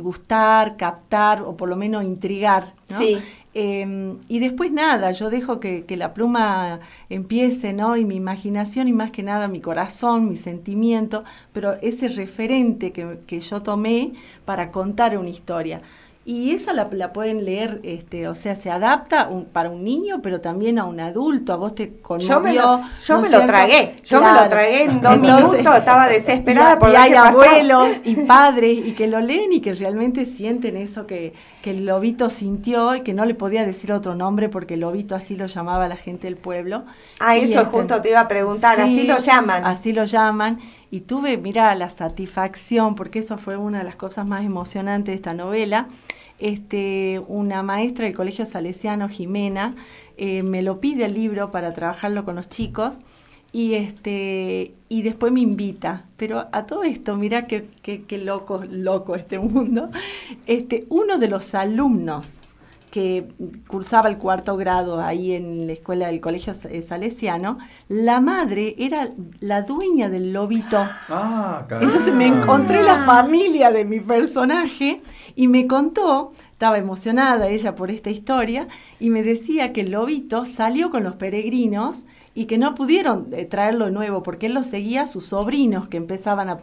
gustar, 0.00 0.76
captar 0.76 1.42
o 1.42 1.56
por 1.56 1.68
lo 1.68 1.76
menos 1.76 2.04
intrigar, 2.04 2.74
¿no? 2.88 2.98
Sí. 2.98 3.18
Eh, 3.60 4.16
y 4.28 4.38
después 4.38 4.70
nada, 4.72 5.10
yo 5.12 5.30
dejo 5.30 5.58
que, 5.58 5.84
que 5.84 5.96
la 5.96 6.14
pluma 6.14 6.80
empiece, 7.08 7.72
¿no? 7.72 7.96
Y 7.96 8.04
mi 8.04 8.14
imaginación 8.16 8.86
y 8.88 8.92
más 8.92 9.10
que 9.10 9.22
nada 9.24 9.48
mi 9.48 9.60
corazón, 9.60 10.28
mi 10.28 10.36
sentimiento, 10.36 11.24
pero 11.52 11.74
ese 11.82 12.06
referente 12.08 12.92
que, 12.92 13.18
que 13.26 13.40
yo 13.40 13.62
tomé 13.62 14.12
para 14.44 14.70
contar 14.70 15.18
una 15.18 15.30
historia. 15.30 15.82
Y 16.30 16.52
esa 16.52 16.72
la, 16.74 16.88
la 16.92 17.12
pueden 17.14 17.44
leer, 17.44 17.80
este, 17.84 18.28
o 18.28 18.34
sea, 18.34 18.54
se 18.54 18.70
adapta 18.70 19.28
un- 19.28 19.46
para 19.46 19.70
un 19.70 19.82
niño, 19.82 20.20
pero 20.22 20.40
también 20.40 20.78
a 20.78 20.84
un 20.84 21.00
adulto. 21.00 21.52
A 21.54 21.56
vos 21.56 21.74
te 21.74 22.00
conmovió. 22.00 22.28
Yo 22.28 22.40
me 22.40 22.52
lo, 22.52 22.82
yo 23.00 23.14
¿no 23.14 23.20
me 23.22 23.28
lo 23.30 23.46
tragué, 23.46 23.96
yo 24.04 24.20
me 24.20 24.32
lo 24.32 24.48
tragué 24.48 24.84
en 24.84 25.00
dos 25.00 25.14
Entonces, 25.14 25.20
minutos, 25.20 25.76
estaba 25.76 26.08
desesperada 26.08 26.76
y, 26.76 26.78
por 26.78 26.90
y 26.90 26.96
hay 26.96 27.10
pasó. 27.14 27.38
abuelos 27.40 28.00
y 28.04 28.16
padres 28.16 28.76
y 28.86 28.92
que 28.94 29.06
lo 29.06 29.20
leen 29.20 29.52
y 29.52 29.60
que 29.60 29.72
realmente 29.74 30.26
sienten 30.26 30.76
eso 30.76 31.06
que, 31.06 31.32
que 31.62 31.70
el 31.70 31.86
lobito 31.86 32.30
sintió 32.30 32.94
y 32.96 33.02
que 33.02 33.14
no 33.14 33.24
le 33.24 33.34
podía 33.34 33.64
decir 33.64 33.92
otro 33.92 34.14
nombre 34.14 34.48
porque 34.48 34.74
el 34.74 34.80
lobito 34.80 35.14
así 35.14 35.36
lo 35.36 35.46
llamaba 35.46 35.88
la 35.88 35.96
gente 35.96 36.26
del 36.26 36.36
pueblo. 36.36 36.84
Ah, 37.20 37.36
Y, 37.36 37.52
eso 37.52 37.60
este, 37.62 37.70
justo 37.70 38.00
te 38.02 38.10
iba 38.10 38.20
a 38.20 38.28
preguntar, 38.28 38.80
así 38.80 38.94
Sí, 38.94 39.04
lo 39.04 39.18
llaman. 39.18 39.62
Así 39.64 39.92
lo 39.92 40.04
llaman. 40.04 40.60
Y 40.90 41.00
tuve, 41.02 41.36
mira, 41.36 41.74
la 41.74 41.90
satisfacción, 41.90 42.94
porque 42.94 43.18
eso 43.20 43.38
fue 43.38 43.56
una 43.56 43.78
de 43.78 43.84
las 43.84 43.96
cosas 43.96 44.26
más 44.26 44.44
emocionantes 44.44 45.12
de 45.12 45.16
esta 45.16 45.34
novela. 45.34 45.88
Este, 46.38 47.20
una 47.28 47.62
maestra 47.62 48.04
del 48.04 48.14
Colegio 48.14 48.46
Salesiano, 48.46 49.08
Jimena, 49.08 49.74
eh, 50.16 50.42
me 50.42 50.62
lo 50.62 50.80
pide 50.80 51.04
el 51.06 51.14
libro 51.14 51.50
para 51.50 51.74
trabajarlo 51.74 52.24
con 52.24 52.36
los 52.36 52.48
chicos 52.48 52.94
y 53.52 53.74
este 53.74 54.74
y 54.88 55.02
después 55.02 55.32
me 55.32 55.40
invita. 55.40 56.06
Pero 56.16 56.46
a 56.52 56.66
todo 56.66 56.84
esto 56.84 57.16
mira 57.16 57.46
qué, 57.46 57.68
qué, 57.82 58.02
qué 58.04 58.18
loco 58.18 58.62
loco 58.68 59.16
este 59.16 59.38
mundo. 59.38 59.90
Este 60.46 60.86
uno 60.88 61.18
de 61.18 61.28
los 61.28 61.54
alumnos 61.54 62.34
que 62.90 63.28
cursaba 63.68 64.08
el 64.08 64.18
cuarto 64.18 64.56
grado 64.56 65.00
ahí 65.00 65.32
en 65.32 65.66
la 65.66 65.72
escuela 65.74 66.08
del 66.08 66.20
colegio 66.20 66.54
eh, 66.70 66.82
salesiano 66.82 67.58
la 67.88 68.20
madre 68.20 68.74
era 68.78 69.10
la 69.40 69.62
dueña 69.62 70.08
del 70.08 70.32
lobito 70.32 70.96
Ah, 71.08 71.64
caramba. 71.68 71.84
entonces 71.86 72.12
me 72.14 72.26
encontré 72.26 72.82
la 72.82 72.98
familia 73.04 73.70
de 73.70 73.84
mi 73.84 74.00
personaje 74.00 75.00
y 75.36 75.48
me 75.48 75.66
contó, 75.66 76.32
estaba 76.52 76.78
emocionada 76.78 77.48
ella 77.48 77.74
por 77.76 77.90
esta 77.90 78.10
historia, 78.10 78.68
y 78.98 79.10
me 79.10 79.22
decía 79.22 79.72
que 79.72 79.82
el 79.82 79.92
lobito 79.92 80.44
salió 80.44 80.90
con 80.90 81.04
los 81.04 81.14
peregrinos 81.16 82.04
y 82.34 82.46
que 82.46 82.58
no 82.58 82.74
pudieron 82.74 83.28
eh, 83.32 83.44
traerlo 83.46 83.90
nuevo 83.90 84.22
porque 84.22 84.46
él 84.46 84.54
lo 84.54 84.62
seguía 84.64 85.02
a 85.02 85.06
sus 85.06 85.26
sobrinos 85.26 85.88
que 85.88 85.96
empezaban 85.96 86.48
a- 86.50 86.60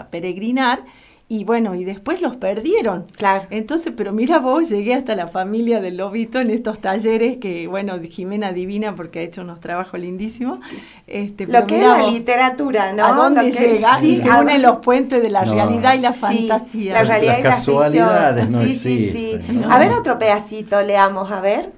a 0.00 0.08
peregrinar 0.10 0.84
y 1.30 1.44
bueno, 1.44 1.74
y 1.74 1.84
después 1.84 2.22
los 2.22 2.36
perdieron. 2.36 3.04
Claro. 3.16 3.44
Entonces, 3.50 3.92
pero 3.94 4.12
mira 4.12 4.38
vos, 4.38 4.70
llegué 4.70 4.94
hasta 4.94 5.14
la 5.14 5.28
familia 5.28 5.78
del 5.80 5.98
lobito 5.98 6.38
en 6.40 6.48
estos 6.50 6.78
talleres 6.80 7.36
que, 7.36 7.66
bueno, 7.66 7.98
Jimena 8.02 8.52
Divina 8.52 8.94
porque 8.94 9.18
ha 9.18 9.22
hecho 9.22 9.42
unos 9.42 9.60
trabajos 9.60 10.00
lindísimos. 10.00 10.60
Este, 11.06 11.46
Lo 11.46 11.66
que 11.66 11.76
es 11.76 11.82
la 11.82 11.98
vos, 11.98 12.12
literatura, 12.14 12.92
¿no? 12.94 13.04
¿A 13.04 13.12
dónde 13.12 13.42
Lo 13.42 13.50
que- 13.50 13.58
llega? 13.74 13.98
sí, 13.98 14.06
y 14.12 14.16
se 14.16 14.30
unen 14.30 14.62
los 14.62 14.78
puentes 14.78 15.22
de 15.22 15.28
la 15.30 15.44
No. 15.44 15.52
realidad 15.54 15.94
y 15.96 16.00
la 16.00 16.12
Sí, 16.14 16.18
fantasía. 16.18 16.94
la 16.94 17.02
realidad 17.02 17.38
Las 17.38 17.40
y 17.40 17.42
casualidades 17.42 18.50
no 18.50 18.62
Sí, 18.64 18.74
sí, 18.74 19.10
sí. 19.12 19.30
existen, 19.32 19.60
¿no? 19.60 19.70
A 19.70 19.78
ver 19.78 19.92
otro 19.92 20.18
pedacito, 20.18 20.80
leamos, 20.80 21.30
a 21.30 21.40
ver. 21.42 21.72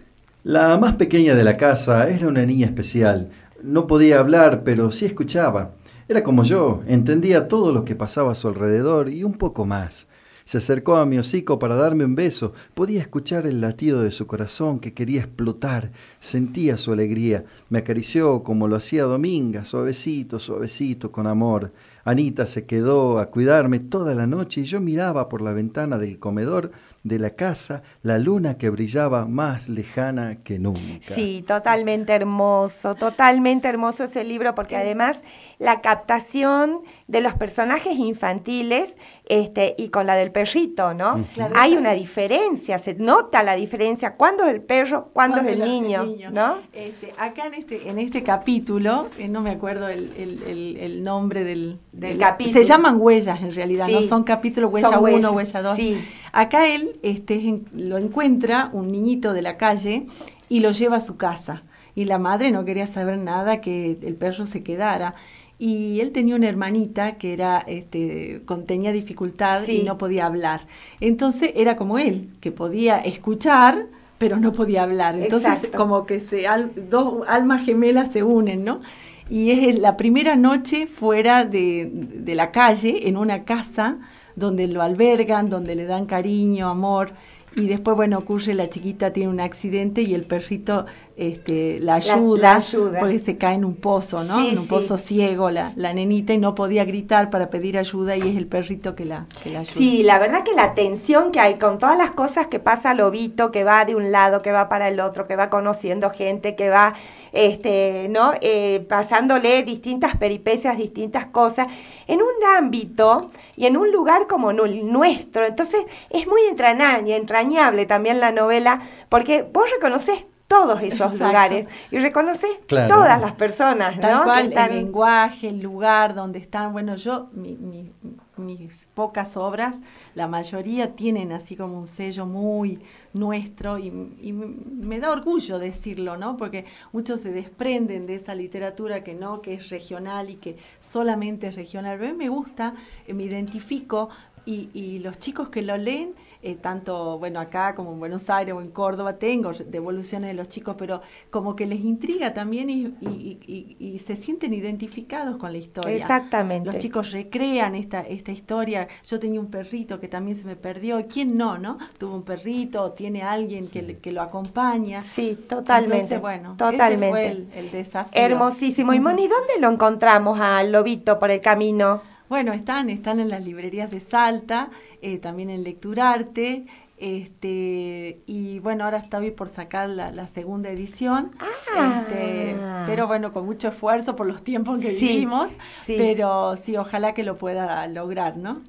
La 0.44 0.78
más 0.78 0.94
pequeña 0.94 1.34
de 1.34 1.42
la 1.44 1.56
casa 1.56 2.08
era 2.08 2.28
una 2.28 2.46
niña 2.46 2.66
especial. 2.66 3.30
No 3.62 3.86
podía 3.88 4.20
hablar, 4.20 4.62
pero 4.64 4.90
sí 4.92 5.06
escuchaba. 5.06 5.72
Era 6.10 6.24
como 6.24 6.42
yo, 6.42 6.82
entendía 6.88 7.46
todo 7.46 7.70
lo 7.70 7.84
que 7.84 7.94
pasaba 7.94 8.32
a 8.32 8.34
su 8.34 8.48
alrededor 8.48 9.10
y 9.10 9.22
un 9.22 9.34
poco 9.34 9.64
más. 9.64 10.08
Se 10.44 10.58
acercó 10.58 10.96
a 10.96 11.06
mi 11.06 11.18
hocico 11.18 11.60
para 11.60 11.76
darme 11.76 12.04
un 12.04 12.16
beso. 12.16 12.52
Podía 12.74 13.00
escuchar 13.00 13.46
el 13.46 13.60
latido 13.60 14.02
de 14.02 14.10
su 14.10 14.26
corazón 14.26 14.80
que 14.80 14.92
quería 14.92 15.20
explotar. 15.20 15.92
Sentía 16.18 16.76
su 16.78 16.90
alegría. 16.90 17.44
Me 17.68 17.78
acarició 17.78 18.42
como 18.42 18.66
lo 18.66 18.74
hacía 18.74 19.04
Dominga, 19.04 19.64
suavecito, 19.64 20.40
suavecito, 20.40 21.12
con 21.12 21.28
amor. 21.28 21.70
Anita 22.02 22.46
se 22.46 22.66
quedó 22.66 23.20
a 23.20 23.26
cuidarme 23.26 23.78
toda 23.78 24.12
la 24.16 24.26
noche 24.26 24.62
y 24.62 24.64
yo 24.64 24.80
miraba 24.80 25.28
por 25.28 25.42
la 25.42 25.52
ventana 25.52 25.96
del 25.96 26.18
comedor 26.18 26.72
de 27.02 27.18
la 27.18 27.30
casa 27.30 27.82
la 28.02 28.18
luna 28.18 28.58
que 28.58 28.68
brillaba 28.68 29.26
más 29.26 29.68
lejana 29.68 30.42
que 30.44 30.58
nunca. 30.58 31.14
Sí, 31.14 31.44
totalmente 31.46 32.14
hermoso, 32.14 32.94
totalmente 32.94 33.68
hermoso 33.68 34.04
ese 34.04 34.22
libro 34.22 34.54
porque 34.54 34.76
además 34.76 35.20
la 35.58 35.80
captación 35.80 36.80
de 37.06 37.20
los 37.22 37.34
personajes 37.34 37.96
infantiles 37.96 38.94
este, 39.30 39.76
y 39.78 39.90
con 39.90 40.06
la 40.08 40.16
del 40.16 40.32
perrito, 40.32 40.92
¿no? 40.92 41.24
Claro. 41.34 41.54
Hay 41.56 41.76
una 41.76 41.92
diferencia, 41.92 42.78
se 42.80 42.94
nota 42.94 43.42
la 43.44 43.54
diferencia, 43.54 44.14
cuándo 44.16 44.44
es 44.44 44.50
el 44.54 44.60
perro, 44.60 45.10
cuándo 45.12 45.40
es 45.40 45.46
el 45.46 45.60
niño, 45.60 46.04
¿no? 46.32 46.58
Este, 46.72 47.12
acá 47.16 47.46
en 47.46 47.54
este, 47.54 47.88
en 47.88 47.98
este 48.00 48.24
capítulo, 48.24 49.08
eh, 49.18 49.28
no 49.28 49.40
me 49.40 49.50
acuerdo 49.50 49.88
el, 49.88 50.10
el, 50.16 50.42
el, 50.42 50.76
el 50.78 51.02
nombre 51.04 51.44
del, 51.44 51.78
Del 51.92 52.18
capítulo. 52.18 52.58
Se 52.60 52.64
llaman 52.64 53.00
huellas 53.00 53.40
en 53.40 53.54
realidad, 53.54 53.86
no 53.88 54.02
son 54.02 54.24
capítulos 54.24 54.72
huella 54.72 54.88
Son 54.88 54.98
1, 54.98 55.02
huellas, 55.04 55.32
huella 55.32 55.62
2. 55.62 55.76
sí. 55.76 56.00
Acá 56.32 56.66
él 56.66 56.98
este, 57.02 57.36
es 57.36 57.44
en- 57.44 57.64
lo 57.72 57.98
encuentra 57.98 58.70
un 58.72 58.88
niñito 58.92 59.32
de 59.32 59.42
la 59.42 59.56
calle 59.56 60.06
y 60.48 60.60
lo 60.60 60.72
lleva 60.72 60.96
a 60.96 61.00
su 61.00 61.16
casa. 61.16 61.62
Y 61.94 62.04
la 62.04 62.18
madre 62.18 62.50
no 62.52 62.64
quería 62.64 62.86
saber 62.86 63.18
nada 63.18 63.60
que 63.60 63.96
el 64.02 64.14
perro 64.14 64.46
se 64.46 64.62
quedara. 64.62 65.14
Y 65.62 66.00
él 66.00 66.10
tenía 66.12 66.36
una 66.36 66.48
hermanita 66.48 67.18
que 67.18 67.34
era, 67.34 67.58
este, 67.66 68.40
con, 68.46 68.64
tenía 68.64 68.92
dificultad 68.92 69.64
Sí. 69.66 69.80
y 69.80 69.82
no 69.84 69.98
podía 69.98 70.24
hablar. 70.24 70.62
Entonces 71.00 71.52
era 71.54 71.76
como 71.76 71.98
él, 71.98 72.30
que 72.40 72.50
podía 72.50 72.96
escuchar, 72.98 73.86
pero 74.16 74.38
no 74.38 74.52
podía 74.52 74.82
hablar. 74.84 75.16
Entonces 75.16 75.50
Exacto. 75.52 75.76
como 75.76 76.06
que 76.06 76.20
se, 76.20 76.46
al- 76.48 76.72
dos 76.88 77.24
almas 77.28 77.64
gemelas 77.66 78.10
se 78.10 78.22
unen, 78.22 78.64
¿no? 78.64 78.80
Y 79.28 79.50
es 79.50 79.78
la 79.78 79.98
primera 79.98 80.34
noche 80.34 80.86
fuera 80.86 81.44
de, 81.44 81.90
de 81.92 82.34
la 82.34 82.50
calle, 82.52 83.06
en 83.08 83.18
una 83.18 83.44
casa 83.44 83.98
donde 84.36 84.66
lo 84.66 84.80
albergan, 84.80 85.50
donde 85.50 85.74
le 85.74 85.84
dan 85.84 86.06
cariño, 86.06 86.68
amor. 86.70 87.12
Y 87.56 87.66
después, 87.66 87.96
bueno, 87.96 88.18
ocurre, 88.18 88.54
la 88.54 88.70
chiquita 88.70 89.12
tiene 89.12 89.28
un 89.28 89.40
accidente 89.40 90.02
y 90.02 90.14
el 90.14 90.24
perrito 90.24 90.86
este, 91.20 91.80
la 91.80 91.96
ayuda, 91.96 92.40
la 92.40 92.56
ayuda. 92.56 92.98
porque 92.98 93.18
se 93.18 93.36
cae 93.36 93.56
en 93.56 93.66
un 93.66 93.76
pozo, 93.76 94.24
¿no? 94.24 94.40
Sí, 94.40 94.48
en 94.48 94.58
un 94.58 94.64
sí. 94.64 94.70
pozo 94.70 94.96
ciego 94.96 95.50
la, 95.50 95.70
la 95.76 95.92
nenita 95.92 96.32
y 96.32 96.38
no 96.38 96.54
podía 96.54 96.86
gritar 96.86 97.28
para 97.28 97.50
pedir 97.50 97.76
ayuda 97.76 98.16
y 98.16 98.26
es 98.26 98.38
el 98.38 98.46
perrito 98.46 98.94
que 98.94 99.04
la, 99.04 99.26
que 99.42 99.50
la 99.50 99.58
ayuda. 99.58 99.74
Sí, 99.74 100.02
la 100.02 100.18
verdad 100.18 100.44
que 100.44 100.54
la 100.54 100.74
tensión 100.74 101.30
que 101.30 101.38
hay 101.38 101.56
con 101.58 101.76
todas 101.76 101.98
las 101.98 102.12
cosas 102.12 102.46
que 102.46 102.58
pasa 102.58 102.94
Lobito, 102.94 103.50
que 103.50 103.64
va 103.64 103.84
de 103.84 103.96
un 103.96 104.10
lado, 104.10 104.40
que 104.40 104.50
va 104.50 104.70
para 104.70 104.88
el 104.88 104.98
otro, 104.98 105.26
que 105.26 105.36
va 105.36 105.50
conociendo 105.50 106.08
gente, 106.08 106.56
que 106.56 106.70
va, 106.70 106.94
este, 107.32 108.08
¿no? 108.08 108.32
Eh, 108.40 108.86
pasándole 108.88 109.62
distintas 109.62 110.16
peripecias, 110.16 110.78
distintas 110.78 111.26
cosas, 111.26 111.66
en 112.06 112.22
un 112.22 112.56
ámbito 112.56 113.30
y 113.56 113.66
en 113.66 113.76
un 113.76 113.92
lugar 113.92 114.26
como 114.26 114.52
el 114.52 114.90
nuestro. 114.90 115.44
Entonces, 115.44 115.84
es 116.08 116.26
muy 116.26 116.40
entrañable, 116.48 117.14
entrañable 117.14 117.84
también 117.84 118.20
la 118.20 118.32
novela, 118.32 118.80
porque 119.10 119.42
vos 119.42 119.68
reconoces 119.70 120.24
todos 120.50 120.82
esos 120.82 121.12
Exacto. 121.12 121.24
lugares 121.26 121.66
y 121.92 121.98
reconoces 122.00 122.50
Claro. 122.66 122.88
todas 122.96 123.20
las 123.20 123.34
personas, 123.34 124.00
Tal 124.00 124.16
¿no? 124.18 124.24
cual, 124.24 124.42
que 124.42 124.48
están- 124.48 124.72
el 124.72 124.76
lenguaje, 124.78 125.48
el 125.48 125.60
lugar 125.62 126.12
donde 126.16 126.40
están. 126.40 126.72
Bueno, 126.72 126.96
yo, 126.96 127.28
mi- 127.32 127.56
mi- 127.56 127.92
mis 128.36 128.86
pocas 128.94 129.36
obras, 129.36 129.76
la 130.16 130.26
mayoría 130.26 130.96
tienen 130.96 131.30
así 131.30 131.54
como 131.54 131.78
un 131.78 131.86
sello 131.86 132.26
muy 132.26 132.80
nuestro 133.12 133.78
y, 133.78 133.88
y 134.20 134.32
me 134.32 134.98
da 134.98 135.10
orgullo 135.12 135.58
decirlo, 135.60 136.16
¿no? 136.16 136.36
Porque 136.36 136.64
muchos 136.92 137.20
se 137.20 137.30
desprenden 137.30 138.06
de 138.06 138.16
esa 138.16 138.34
literatura 138.34 139.04
que 139.04 139.14
no, 139.14 139.42
que 139.42 139.54
es 139.54 139.68
regional 139.68 140.30
y 140.30 140.36
que 140.36 140.56
solamente 140.80 141.46
es 141.48 141.54
regional. 141.54 141.96
Pero 141.98 142.10
a 142.10 142.12
mí 142.12 142.18
me 142.18 142.28
gusta, 142.28 142.74
eh, 143.06 143.14
me 143.14 143.22
identifico 143.24 144.08
y, 144.46 144.70
y 144.74 144.98
los 145.00 145.18
chicos 145.20 145.50
que 145.50 145.62
lo 145.62 145.76
leen, 145.76 146.14
eh, 146.42 146.54
tanto 146.56 147.18
bueno 147.18 147.38
acá 147.40 147.74
como 147.74 147.92
en 147.92 147.98
Buenos 147.98 148.30
Aires 148.30 148.54
o 148.54 148.60
en 148.60 148.70
Córdoba, 148.70 149.18
tengo 149.18 149.52
devoluciones 149.52 150.28
de 150.28 150.34
los 150.34 150.48
chicos, 150.48 150.76
pero 150.78 151.02
como 151.30 151.54
que 151.56 151.66
les 151.66 151.80
intriga 151.80 152.32
también 152.34 152.70
y, 152.70 152.94
y- 153.00 153.38
y- 153.46 153.76
y 153.78 153.98
se 153.98 154.16
sienten 154.16 154.54
identificados 154.54 155.36
con 155.36 155.52
la 155.52 155.58
historia. 155.58 155.94
Exactamente. 155.96 156.66
Los 156.70 156.78
chicos 156.78 157.10
recrean 157.12 157.74
esta, 157.74 158.00
esta 158.02 158.32
historia. 158.32 158.88
Yo 159.06 159.18
tenía 159.20 159.40
un 159.40 159.50
perrito 159.50 160.00
que 160.00 160.08
también 160.08 160.36
se 160.36 160.46
me 160.46 160.56
perdió. 160.56 161.06
¿Quién 161.08 161.36
no, 161.36 161.58
no? 161.58 161.78
Tuvo 161.98 162.14
un 162.16 162.22
perrito, 162.22 162.82
o 162.82 162.92
tiene 162.92 163.22
alguien 163.22 163.68
que, 163.68 163.98
que 163.98 164.12
lo 164.12 164.22
acompaña. 164.22 165.02
Sí, 165.02 165.36
totalmente. 165.48 165.94
Entonces, 165.96 166.20
bueno, 166.20 166.54
totalmente. 166.56 167.06
ese 167.06 167.10
fue 167.10 167.26
el, 167.28 167.48
el 167.66 167.70
desafío. 167.70 168.22
Hermosísimo. 168.22 168.94
Y 168.94 169.00
Moni, 169.00 169.28
¿dónde 169.28 169.54
lo 169.60 169.70
encontramos 169.70 170.38
al 170.40 170.72
lobito 170.72 171.18
por 171.18 171.30
el 171.30 171.40
camino? 171.40 172.02
Bueno, 172.30 172.52
están, 172.52 172.90
están 172.90 173.18
en 173.18 173.28
las 173.28 173.44
librerías 173.44 173.90
de 173.90 173.98
Salta, 173.98 174.70
eh, 175.02 175.18
también 175.18 175.50
en 175.50 175.64
Lecturarte, 175.64 176.64
este, 177.00 178.20
y 178.26 178.58
bueno, 178.60 178.84
ahora 178.84 178.98
estoy 178.98 179.30
por 179.30 179.48
sacar 179.48 179.88
la, 179.88 180.10
la 180.10 180.28
segunda 180.28 180.68
edición, 180.70 181.32
Ah. 181.76 182.02
este, 182.02 182.56
pero 182.86 183.06
bueno, 183.06 183.32
con 183.32 183.46
mucho 183.46 183.68
esfuerzo 183.68 184.16
por 184.16 184.26
los 184.26 184.42
tiempos 184.42 184.78
que 184.80 184.94
Sí, 184.96 185.06
vivimos, 185.08 185.50
sí. 185.84 185.94
pero 185.98 186.56
sí, 186.56 186.76
ojalá 186.76 187.14
que 187.14 187.22
lo 187.22 187.36
pueda 187.36 187.86
lograr, 187.86 188.36
¿no? 188.36 188.60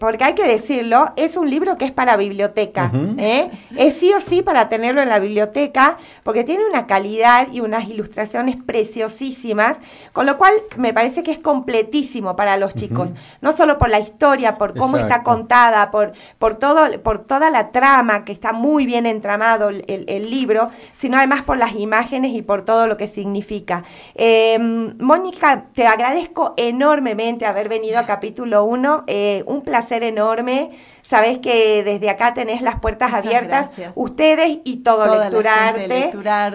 Porque 0.00 0.24
hay 0.24 0.34
que 0.34 0.46
decirlo, 0.46 1.10
es 1.16 1.36
un 1.36 1.48
libro 1.50 1.76
que 1.78 1.84
es 1.86 1.92
para 1.92 2.16
biblioteca. 2.16 2.90
¿eh? 3.18 3.50
Es 3.76 3.94
sí 3.94 4.12
o 4.12 4.20
sí 4.20 4.42
para 4.42 4.68
tenerlo 4.68 5.00
en 5.02 5.08
la 5.08 5.18
biblioteca, 5.18 5.98
porque 6.22 6.44
tiene 6.44 6.64
una 6.66 6.86
calidad 6.86 7.48
y 7.52 7.60
unas 7.60 7.88
ilustraciones 7.88 8.56
preciosísimas, 8.62 9.78
con 10.12 10.26
lo 10.26 10.38
cual 10.38 10.52
me 10.76 10.92
parece 10.92 11.22
que 11.22 11.32
es 11.32 11.38
completísimo 11.38 12.36
para 12.36 12.56
los 12.56 12.74
chicos, 12.74 13.12
no 13.40 13.52
solo 13.52 13.78
por 13.78 13.88
la 13.90 14.00
historia, 14.00 14.56
por 14.58 14.76
cómo 14.76 14.96
está 14.98 15.22
contada, 15.22 15.90
por, 15.90 16.12
por, 16.38 16.54
todo, 16.56 17.00
por 17.02 17.24
toda 17.24 17.50
la 17.50 17.71
trama, 17.72 18.24
que 18.24 18.32
está 18.32 18.52
muy 18.52 18.86
bien 18.86 19.06
entramado 19.06 19.68
el, 19.70 19.84
el- 19.88 20.30
libro, 20.30 20.68
sino 20.94 21.16
además 21.18 21.42
por 21.42 21.58
las 21.58 21.74
imágenes 21.74 22.32
y 22.32 22.42
por 22.42 22.62
todo 22.64 22.86
lo 22.86 22.96
que 22.96 23.08
significa. 23.08 23.84
Eh, 24.14 24.58
Mónica, 24.58 25.66
te 25.74 25.86
agradezco 25.86 26.54
enormemente 26.56 27.44
haber 27.46 27.68
venido 27.68 27.98
a 27.98 28.06
capítulo 28.06 28.64
1, 28.64 29.04
un 29.46 29.62
placer 29.62 30.02
enorme. 30.04 30.70
Sabes 31.02 31.40
que 31.40 31.82
desde 31.84 32.08
acá 32.08 32.32
tenés 32.32 32.62
las 32.62 32.80
puertas 32.80 33.10
Muchas 33.10 33.26
abiertas, 33.26 33.66
gracias. 33.66 33.92
ustedes 33.96 34.58
y 34.64 34.76
todo 34.78 35.04
Toda 35.04 35.24
Lecturarte, 35.28 36.12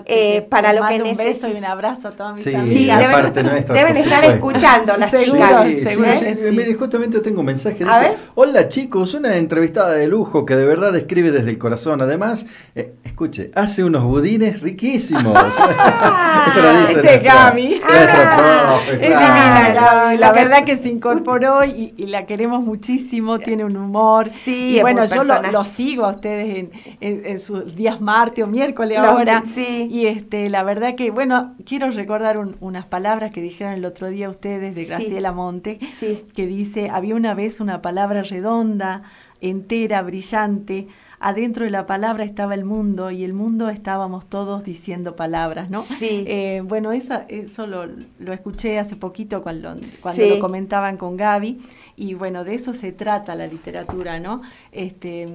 eh, 0.07 0.41
para 0.41 0.73
lo 0.73 0.81
que 0.87 0.97
mando 0.97 1.05
un 1.11 1.17
beso 1.17 1.47
y 1.47 1.51
necesiten. 1.51 1.57
un 1.57 1.65
abrazo 1.65 2.07
a 2.07 2.37
Sí, 2.37 2.55
amigos. 2.55 2.73
Sí, 2.79 2.85
de 2.87 2.93
deben, 2.97 3.11
parte 3.11 3.43
nuestra, 3.43 3.75
deben 3.75 3.97
estar 3.97 4.25
escuchando 4.25 4.97
las 4.97 5.11
Seguro, 5.11 5.31
chicas. 5.43 5.65
Sí, 5.67 5.75
sí, 5.75 5.85
seguro 5.85 6.13
sí. 6.13 6.25
sí. 6.35 6.51
Mire, 6.51 6.73
justamente 6.73 7.19
tengo 7.19 7.41
un 7.41 7.45
mensaje. 7.45 7.83
Dice, 7.83 7.99
ver. 7.99 8.15
hola 8.35 8.67
chicos, 8.69 9.13
una 9.13 9.35
entrevistada 9.35 9.91
de 9.91 10.07
lujo 10.07 10.45
que 10.45 10.55
de 10.55 10.65
verdad 10.65 10.95
escribe 10.95 11.31
desde 11.31 11.49
el 11.51 11.57
corazón. 11.59 12.01
Además, 12.01 12.45
eh, 12.73 12.93
escuche, 13.03 13.51
hace 13.53 13.83
unos 13.83 14.03
budines 14.05 14.61
riquísimos. 14.61 15.37
Esto 16.47 16.61
lo 16.61 16.79
dice 16.79 16.93
ese 16.93 17.01
nuestra- 17.03 17.19
Gaby. 17.19 17.67
nuestra 17.67 18.37
Ah, 18.37 18.79
profe, 18.85 18.91
es 18.93 19.07
claro. 19.07 19.19
divina, 19.35 19.73
Gaby. 19.73 20.17
La 20.17 20.31
verdad 20.31 20.63
que 20.63 20.77
se 20.77 20.89
incorporó 20.89 21.63
y, 21.63 21.93
y 21.97 22.07
la 22.07 22.25
queremos 22.25 22.65
muchísimo, 22.65 23.39
tiene 23.39 23.65
un 23.65 23.75
humor. 23.77 24.29
Sí, 24.43 24.77
y 24.77 24.81
bueno, 24.81 25.05
yo 25.05 25.23
lo, 25.23 25.65
sigo 25.65 26.05
a 26.05 26.11
ustedes 26.11 26.55
en, 26.57 26.71
en- 27.01 27.25
en 27.25 27.39
sus 27.39 27.75
días 27.75 27.99
martes 28.01 28.43
o 28.43 28.47
miércoles 28.47 28.97
ahora. 28.97 29.43
sí. 29.55 29.87
Y 29.91 30.05
este, 30.07 30.49
la 30.49 30.63
verdad 30.63 30.95
que, 30.95 31.11
bueno, 31.11 31.55
quiero 31.65 31.89
recordar 31.91 32.37
un- 32.37 32.55
unas 32.59 32.85
palabras 32.85 33.31
que 33.31 33.41
dijeron 33.41 33.73
el 33.73 33.85
otro 33.85 34.07
día 34.09 34.29
ustedes 34.29 34.75
de 34.75 34.83
Sí. 34.83 34.89
Graciela 34.89 35.33
Monte, 35.33 35.79
Sí. 35.99 36.23
que 36.35 36.47
dice, 36.47 36.89
había 36.89 37.15
una 37.15 37.33
vez 37.33 37.59
una 37.59 37.81
palabra 37.81 38.23
redonda, 38.23 39.03
entera, 39.41 40.01
brillante. 40.01 40.87
Adentro 41.19 41.65
de 41.65 41.71
la 41.71 41.87
palabra 41.87 42.23
estaba 42.23 42.53
el 42.53 42.63
mundo 42.63 43.09
y 43.09 43.23
el 43.23 43.33
mundo 43.33 43.69
estábamos 43.69 44.27
todos 44.29 44.63
diciendo 44.63 45.15
palabras, 45.15 45.67
¿no? 45.71 45.83
Sí. 45.97 46.23
Eh, 46.27 46.61
bueno, 46.63 46.91
esa, 46.91 47.25
eso 47.27 47.65
lo, 47.65 47.87
lo 48.19 48.33
escuché 48.33 48.77
hace 48.77 48.95
poquito 48.95 49.41
cuando, 49.41 49.75
cuando 49.99 50.21
Sí. 50.23 50.29
lo 50.29 50.37
comentaban 50.39 50.97
con 50.97 51.17
Gaby 51.17 51.59
y 51.99 52.13
bueno, 52.13 52.43
de 52.43 52.53
eso 52.53 52.73
se 52.73 52.91
trata 52.91 53.33
la 53.35 53.47
literatura, 53.47 54.19
¿no? 54.19 54.41
Este, 54.71 55.27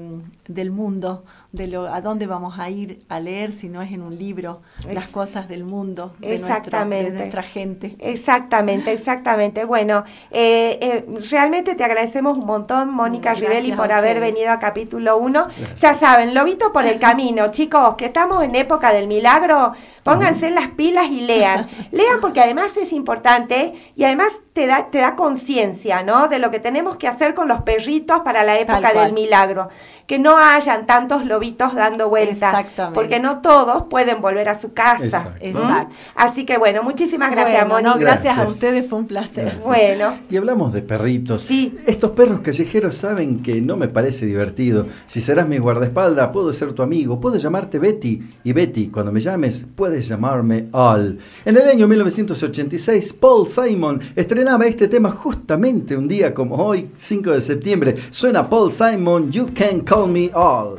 del 0.46 0.70
mundo, 0.70 1.24
de 1.50 1.66
lo, 1.66 1.86
a 1.92 2.00
dónde 2.00 2.26
vamos 2.28 2.58
a 2.58 2.70
ir 2.70 3.00
a 3.08 3.18
leer 3.18 3.52
si 3.52 3.68
no 3.68 3.82
es 3.82 3.90
en 3.90 4.00
un 4.00 4.16
libro, 4.16 4.62
las 4.90 5.08
cosas 5.08 5.48
del 5.48 5.64
mundo, 5.64 6.14
de, 6.20 6.28
nuestro- 6.28 6.46
Exactamente. 6.48 7.10
de 7.10 7.18
nuestra 7.18 7.42
gente. 7.42 7.96
Exactamente, 7.98 8.92
exactamente. 8.92 9.64
Bueno, 9.64 10.04
eh, 10.30 10.78
eh, 10.80 11.04
realmente 11.30 11.74
te 11.74 11.82
agradecemos 11.84 12.38
un 12.38 12.46
montón, 12.46 12.94
Mónica 12.94 13.34
Rivelli, 13.34 13.72
por 13.72 13.90
haber 13.92 14.20
venido 14.20 14.50
a 14.52 14.60
capítulo 14.60 15.18
1. 15.18 15.48
Ya 15.74 15.94
saben, 15.94 16.32
lobito 16.32 16.72
por 16.72 16.86
el 16.86 17.00
camino, 17.00 17.48
chicos, 17.50 17.96
que 17.96 18.06
estamos 18.06 18.42
en 18.44 18.54
época 18.54 18.92
del 18.92 19.08
milagro, 19.08 19.72
pónganse 20.04 20.46
en 20.46 20.54
las 20.54 20.68
pilas 20.68 21.06
y 21.10 21.22
lean. 21.22 21.66
Lean 21.90 22.20
porque 22.20 22.40
además 22.40 22.76
es 22.76 22.92
importante 22.92 23.74
y 23.96 24.04
además 24.04 24.32
te 24.52 24.66
da, 24.66 24.90
te 24.90 24.98
da 24.98 25.16
conciencia, 25.16 26.02
¿no? 26.02 26.28
De 26.28 26.38
lo 26.38 26.50
que 26.52 26.60
tenemos 26.60 26.96
que 26.96 27.08
hacer 27.08 27.34
con 27.34 27.48
los 27.48 27.62
perritos 27.62 28.20
para 28.20 28.44
la 28.44 28.56
época 28.56 28.92
del 28.92 29.12
milagro. 29.12 29.68
Que 30.12 30.18
no 30.18 30.36
hayan 30.36 30.84
tantos 30.86 31.24
lobitos 31.24 31.74
dando 31.74 32.10
vuelta, 32.10 32.48
Exactamente. 32.50 32.94
porque 32.94 33.18
no 33.18 33.40
todos 33.40 33.84
pueden 33.88 34.20
volver 34.20 34.46
a 34.50 34.60
su 34.60 34.74
casa. 34.74 35.04
Exacto. 35.06 35.40
¿Mm? 35.42 35.48
Exacto. 35.48 35.94
Así 36.14 36.44
que 36.44 36.58
bueno, 36.58 36.82
muchísimas 36.82 37.30
gracias, 37.30 37.66
Bueno, 37.66 37.80
no, 37.80 37.94
Mónica. 37.94 38.10
gracias 38.10 38.36
a 38.36 38.46
ustedes, 38.46 38.90
fue 38.90 38.98
un 38.98 39.06
placer. 39.06 39.44
Gracias. 39.46 39.64
Bueno, 39.64 40.18
Y 40.28 40.36
hablamos 40.36 40.74
de 40.74 40.82
perritos. 40.82 41.40
Sí. 41.48 41.78
Estos 41.86 42.10
perros 42.10 42.40
callejeros 42.40 42.94
saben 42.94 43.42
que 43.42 43.62
no 43.62 43.78
me 43.78 43.88
parece 43.88 44.26
divertido. 44.26 44.86
Si 45.06 45.22
serás 45.22 45.48
mi 45.48 45.56
guardaespaldas, 45.56 46.28
puedo 46.28 46.52
ser 46.52 46.74
tu 46.74 46.82
amigo, 46.82 47.18
puedo 47.18 47.38
llamarte 47.38 47.78
Betty. 47.78 48.20
Y 48.44 48.52
Betty, 48.52 48.88
cuando 48.88 49.12
me 49.12 49.20
llames, 49.22 49.64
puedes 49.74 50.06
llamarme 50.08 50.66
Al. 50.74 51.20
En 51.46 51.56
el 51.56 51.66
año 51.66 51.88
1986, 51.88 53.14
Paul 53.14 53.48
Simon 53.48 53.98
estrenaba 54.14 54.66
este 54.66 54.88
tema 54.88 55.10
justamente 55.12 55.96
un 55.96 56.06
día 56.06 56.34
como 56.34 56.56
hoy, 56.56 56.90
5 56.96 57.30
de 57.30 57.40
septiembre. 57.40 57.96
Suena 58.10 58.46
Paul 58.50 58.70
Simon, 58.70 59.32
You 59.32 59.48
Can 59.54 59.80
Call 59.80 60.01
Me 60.06 60.30
All. 60.32 60.78